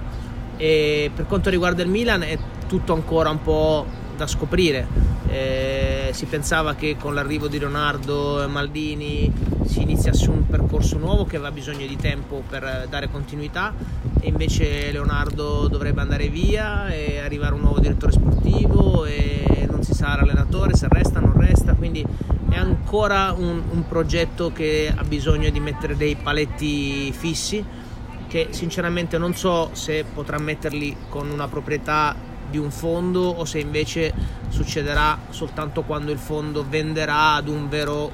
E 0.57 1.11
per 1.13 1.25
quanto 1.25 1.49
riguarda 1.49 1.83
il 1.83 1.89
Milan 1.89 2.23
è 2.23 2.37
tutto 2.67 2.93
ancora 2.93 3.29
un 3.29 3.41
po' 3.41 3.85
da 4.21 4.27
scoprire. 4.27 4.87
Eh, 5.27 6.09
si 6.13 6.25
pensava 6.25 6.75
che 6.75 6.95
con 6.97 7.15
l'arrivo 7.15 7.47
di 7.47 7.57
Leonardo 7.57 8.43
e 8.43 8.47
Maldini 8.47 9.31
si 9.65 9.81
iniziasse 9.81 10.29
un 10.29 10.45
percorso 10.45 10.99
nuovo 10.99 11.25
che 11.25 11.37
aveva 11.37 11.51
bisogno 11.51 11.87
di 11.87 11.95
tempo 11.95 12.43
per 12.47 12.85
dare 12.87 13.09
continuità 13.09 13.73
e 14.19 14.27
invece 14.27 14.91
Leonardo 14.91 15.67
dovrebbe 15.67 16.01
andare 16.01 16.27
via 16.27 16.89
e 16.89 17.19
arrivare 17.19 17.55
un 17.55 17.61
nuovo 17.61 17.79
direttore 17.79 18.11
sportivo 18.11 19.05
e 19.05 19.65
non 19.67 19.81
si 19.81 19.93
sa 19.95 20.15
l'allenatore 20.15 20.75
se 20.75 20.87
resta 20.87 21.17
o 21.19 21.21
non 21.21 21.33
resta. 21.33 21.73
Quindi 21.73 22.05
è 22.49 22.57
ancora 22.57 23.33
un, 23.35 23.61
un 23.71 23.87
progetto 23.87 24.51
che 24.51 24.93
ha 24.95 25.03
bisogno 25.03 25.49
di 25.49 25.59
mettere 25.59 25.97
dei 25.97 26.15
paletti 26.15 27.11
fissi 27.11 27.63
che 28.27 28.49
sinceramente 28.51 29.17
non 29.17 29.33
so 29.33 29.71
se 29.73 30.05
potrà 30.13 30.37
metterli 30.37 30.95
con 31.09 31.29
una 31.29 31.47
proprietà 31.47 32.29
di 32.51 32.59
un 32.59 32.69
fondo 32.69 33.21
o 33.21 33.45
se 33.45 33.57
invece 33.57 34.13
succederà 34.49 35.17
soltanto 35.29 35.81
quando 35.81 36.11
il 36.11 36.19
fondo 36.19 36.63
venderà 36.67 37.33
ad 37.33 37.47
un 37.47 37.67
vero 37.67 38.11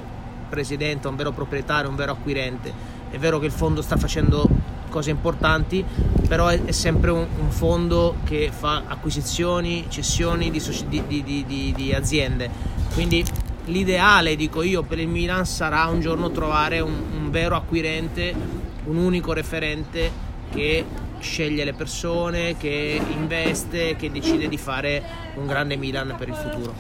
presidente, 0.47 1.10
un 1.10 1.17
vero 1.17 1.34
proprietario, 1.34 1.89
un 1.89 1.97
vero 1.97 2.13
acquirente. 2.13 2.71
È 3.10 3.17
vero 3.17 3.39
che 3.39 3.47
il 3.47 3.52
fondo 3.52 3.82
sta 3.82 3.97
facendo 3.97 4.47
cose 4.89 5.10
importanti, 5.10 5.84
però 6.28 6.47
è, 6.47 6.63
è 6.63 6.71
sempre 6.71 7.12
un, 7.12 7.26
un, 7.39 7.52
fondo 7.52 8.17
che 8.23 8.52
fa 8.58 8.84
acquisizioni, 8.88 9.86
cessioni 9.89 10.50
di, 10.50 10.62
di, 11.08 11.43
di, 11.45 11.73
di 11.76 11.93
aziende. 11.93 12.50
Quindi 12.93 13.23
l'ideale, 13.65 14.36
dico 14.36 14.62
io, 14.62 14.84
per 14.84 15.00
il 15.00 15.08
Milan 15.08 15.45
sarà 15.45 15.86
un 15.88 16.00
giorno 16.00 16.32
trovare 16.32 16.80
un, 16.80 16.93
un 17.17 17.30
vero 17.30 17.56
acquirente, 17.56 18.34
un 18.86 18.97
unico 18.97 19.34
referente 19.34 20.26
che 20.50 20.86
sceglie 21.19 21.63
le 21.63 21.73
persone, 21.73 22.58
che 22.58 23.01
investe, 23.10 23.95
che 23.95 24.12
decide 24.12 24.47
di 24.47 24.58
fare 24.58 25.03
un 25.36 25.47
grande 25.47 25.75
Milan 25.75 26.15
per 26.17 26.27
il 26.27 26.36
futuro. 26.36 26.73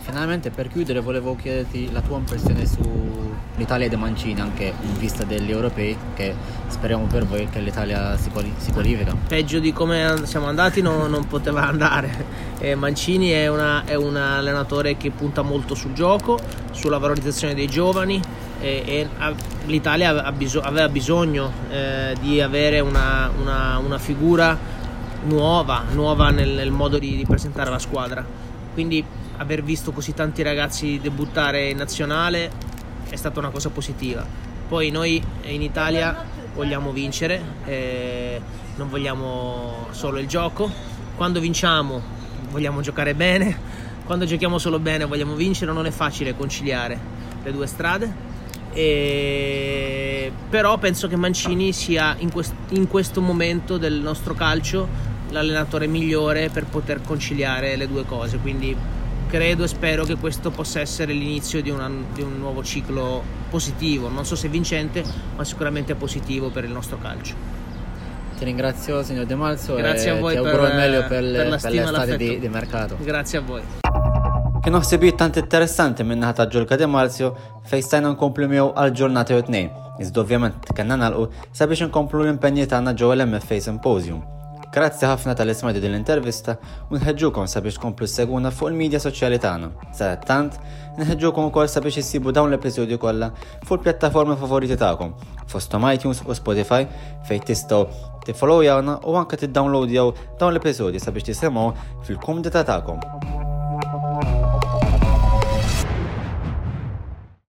Finalmente 0.00 0.50
per 0.50 0.68
chiudere 0.68 1.00
volevo 1.00 1.36
chiederti 1.36 1.92
la 1.92 2.00
tua 2.00 2.16
impressione 2.16 2.64
sull'Italia 2.66 3.88
dei 3.88 3.98
Mancini 3.98 4.40
anche 4.40 4.72
in 4.80 4.96
vista 4.96 5.24
degli 5.24 5.50
europei 5.50 5.94
che 6.14 6.34
speriamo 6.68 7.04
per 7.04 7.26
voi 7.26 7.46
che 7.50 7.60
l'Italia 7.60 8.16
si, 8.16 8.30
quali- 8.30 8.54
si 8.56 8.72
qualifica. 8.72 9.14
Peggio 9.26 9.58
di 9.58 9.72
come 9.72 10.22
siamo 10.24 10.46
andati 10.46 10.80
no, 10.80 11.06
non 11.08 11.26
poteva 11.26 11.66
andare. 11.68 12.46
Eh, 12.58 12.74
Mancini 12.74 13.30
è, 13.30 13.48
una, 13.48 13.84
è 13.84 13.94
un 13.96 14.16
allenatore 14.16 14.96
che 14.96 15.10
punta 15.10 15.42
molto 15.42 15.74
sul 15.74 15.92
gioco, 15.92 16.38
sulla 16.70 16.98
valorizzazione 16.98 17.54
dei 17.54 17.66
giovani, 17.66 18.20
e, 18.60 18.82
e 18.86 19.08
l'Italia 19.68 20.24
aveva 20.24 20.88
bisogno 20.88 21.52
eh, 21.70 22.14
di 22.20 22.40
avere 22.40 22.80
una, 22.80 23.30
una, 23.38 23.78
una, 23.78 23.98
figura 23.98 24.56
nuova, 25.24 25.84
nuova 25.92 26.30
nel, 26.30 26.50
nel 26.50 26.70
modo 26.70 26.98
di, 26.98 27.16
di, 27.16 27.24
presentare 27.24 27.70
la 27.70 27.78
squadra. 27.78 28.24
Quindi 28.72 29.04
aver 29.36 29.62
visto 29.62 29.92
così 29.92 30.14
tanti 30.14 30.42
ragazzi 30.42 30.98
debuttare 31.00 31.70
in 31.70 31.76
nazionale 31.76 32.50
è 33.08 33.16
stata 33.16 33.38
una 33.38 33.50
cosa 33.50 33.70
positiva. 33.70 34.26
Poi 34.68 34.90
noi 34.90 35.22
in 35.44 35.62
Italia 35.62 36.24
vogliamo 36.54 36.92
vincere, 36.92 37.40
eh, 37.64 38.40
non 38.76 38.88
vogliamo 38.88 39.86
solo 39.90 40.18
il 40.18 40.26
gioco. 40.26 40.70
Quando 41.16 41.40
vinciamo 41.40 42.16
vogliamo 42.50 42.80
giocare 42.80 43.14
bene, 43.14 43.56
quando 44.04 44.24
giochiamo 44.24 44.58
solo 44.58 44.78
bene 44.78 45.04
vogliamo 45.04 45.34
vincere, 45.34 45.72
non 45.72 45.86
è 45.86 45.90
facile 45.90 46.34
conciliare 46.34 47.16
le 47.42 47.52
due 47.52 47.66
strade 47.66 48.27
e... 48.72 50.32
però 50.48 50.78
penso 50.78 51.08
che 51.08 51.16
Mancini 51.16 51.72
sia 51.72 52.14
in, 52.18 52.30
quest- 52.30 52.54
in 52.70 52.86
questo 52.86 53.20
momento 53.20 53.78
del 53.78 53.94
nostro 53.94 54.34
calcio 54.34 55.16
l'allenatore 55.30 55.86
migliore 55.86 56.48
per 56.48 56.66
poter 56.66 57.00
conciliare 57.02 57.76
le 57.76 57.86
due 57.86 58.04
cose. 58.04 58.38
Quindi 58.38 58.76
credo 59.28 59.64
e 59.64 59.68
spero 59.68 60.04
che 60.04 60.16
questo 60.16 60.50
possa 60.50 60.80
essere 60.80 61.12
l'inizio 61.12 61.60
di, 61.62 61.70
una, 61.70 61.90
di, 62.12 62.22
un 62.22 62.38
nuovo 62.38 62.64
ciclo 62.64 63.22
positivo, 63.50 64.08
non 64.08 64.24
so 64.24 64.34
se 64.34 64.48
vincente, 64.48 65.04
ma 65.36 65.44
sicuramente 65.44 65.94
positivo 65.94 66.48
per 66.48 66.64
il 66.64 66.70
nostro 66.70 66.98
calcio. 66.98 67.34
Ti 68.36 68.44
ringrazio 68.44 69.02
signor 69.02 69.26
De 69.26 69.34
Malzo 69.34 69.74
Grazie 69.74 70.10
a 70.10 70.14
voi 70.14 70.34
ti 70.34 70.38
auguro 70.38 70.62
per, 70.62 70.70
il 70.70 70.76
meglio 70.76 71.00
per, 71.00 71.08
per, 71.08 71.60
per 71.60 71.72
l'estate 71.72 72.16
di, 72.16 72.38
di 72.38 72.48
mercato. 72.48 72.96
Grazie 73.00 73.38
a 73.38 73.40
voi. 73.40 73.62
Kien 74.68 74.76
ħsibijiet 74.76 75.16
tant 75.16 75.36
interessanti 75.40 76.04
minn 76.04 76.20
ta' 76.36 76.44
ġurka 76.44 76.76
De 76.76 76.84
Marzio 76.84 77.30
fejn 77.70 77.84
stajna 77.86 78.08
nkomplu 78.12 78.50
miegħu 78.50 78.66
għal 78.76 78.90
ġurnata 78.98 79.38
u 79.40 79.44
tnejn. 79.46 79.70
Iżda 80.04 80.20
ovvjament 80.20 80.68
kellna 80.76 80.98
nagħlqu 81.00 81.46
sabiex 81.56 81.86
inkomplu 81.86 82.20
l-impenji 82.26 82.66
tagħna 82.68 82.92
ġew 83.00 83.14
l-MFA 83.14 83.62
Symposium. 83.64 84.20
Grazzi 84.74 85.08
ħafna 85.08 85.32
tal-ismajdu 85.40 85.80
din 85.80 85.94
l-intervista 85.94 86.58
u 86.90 87.00
nħedġukom 87.00 87.48
sabiex 87.48 87.80
komplu 87.80 88.10
seguna 88.12 88.52
fuq 88.52 88.74
il-medja 88.74 89.00
soċjali 89.06 89.40
tagħna. 89.40 89.72
Sa 89.96 90.12
nħedġukom 91.00 91.48
ukoll 91.48 91.72
sabiex 91.72 92.02
issibu 92.04 92.36
dawn 92.36 92.52
l-episodju 92.52 93.00
kollha 93.00 93.32
fuq 93.64 93.78
il-pjattaformi 93.80 94.36
favoriti 94.36 94.76
tagħkom, 94.76 95.16
fostom 95.48 95.88
iTunes 95.94 96.20
u 96.28 96.36
Spotify 96.36 96.84
fejn 97.24 97.48
tistgħu 97.48 97.84
tiffollowjawna 98.28 99.00
u 99.08 99.16
anke 99.16 99.40
tiddownloadjaw 99.40 100.12
dawn 100.36 100.52
l-episodju 100.52 101.00
sabiex 101.00 101.32
tisimgħu 101.32 101.70
fil-kumdita 102.04 102.68
tagħkom. 102.68 103.47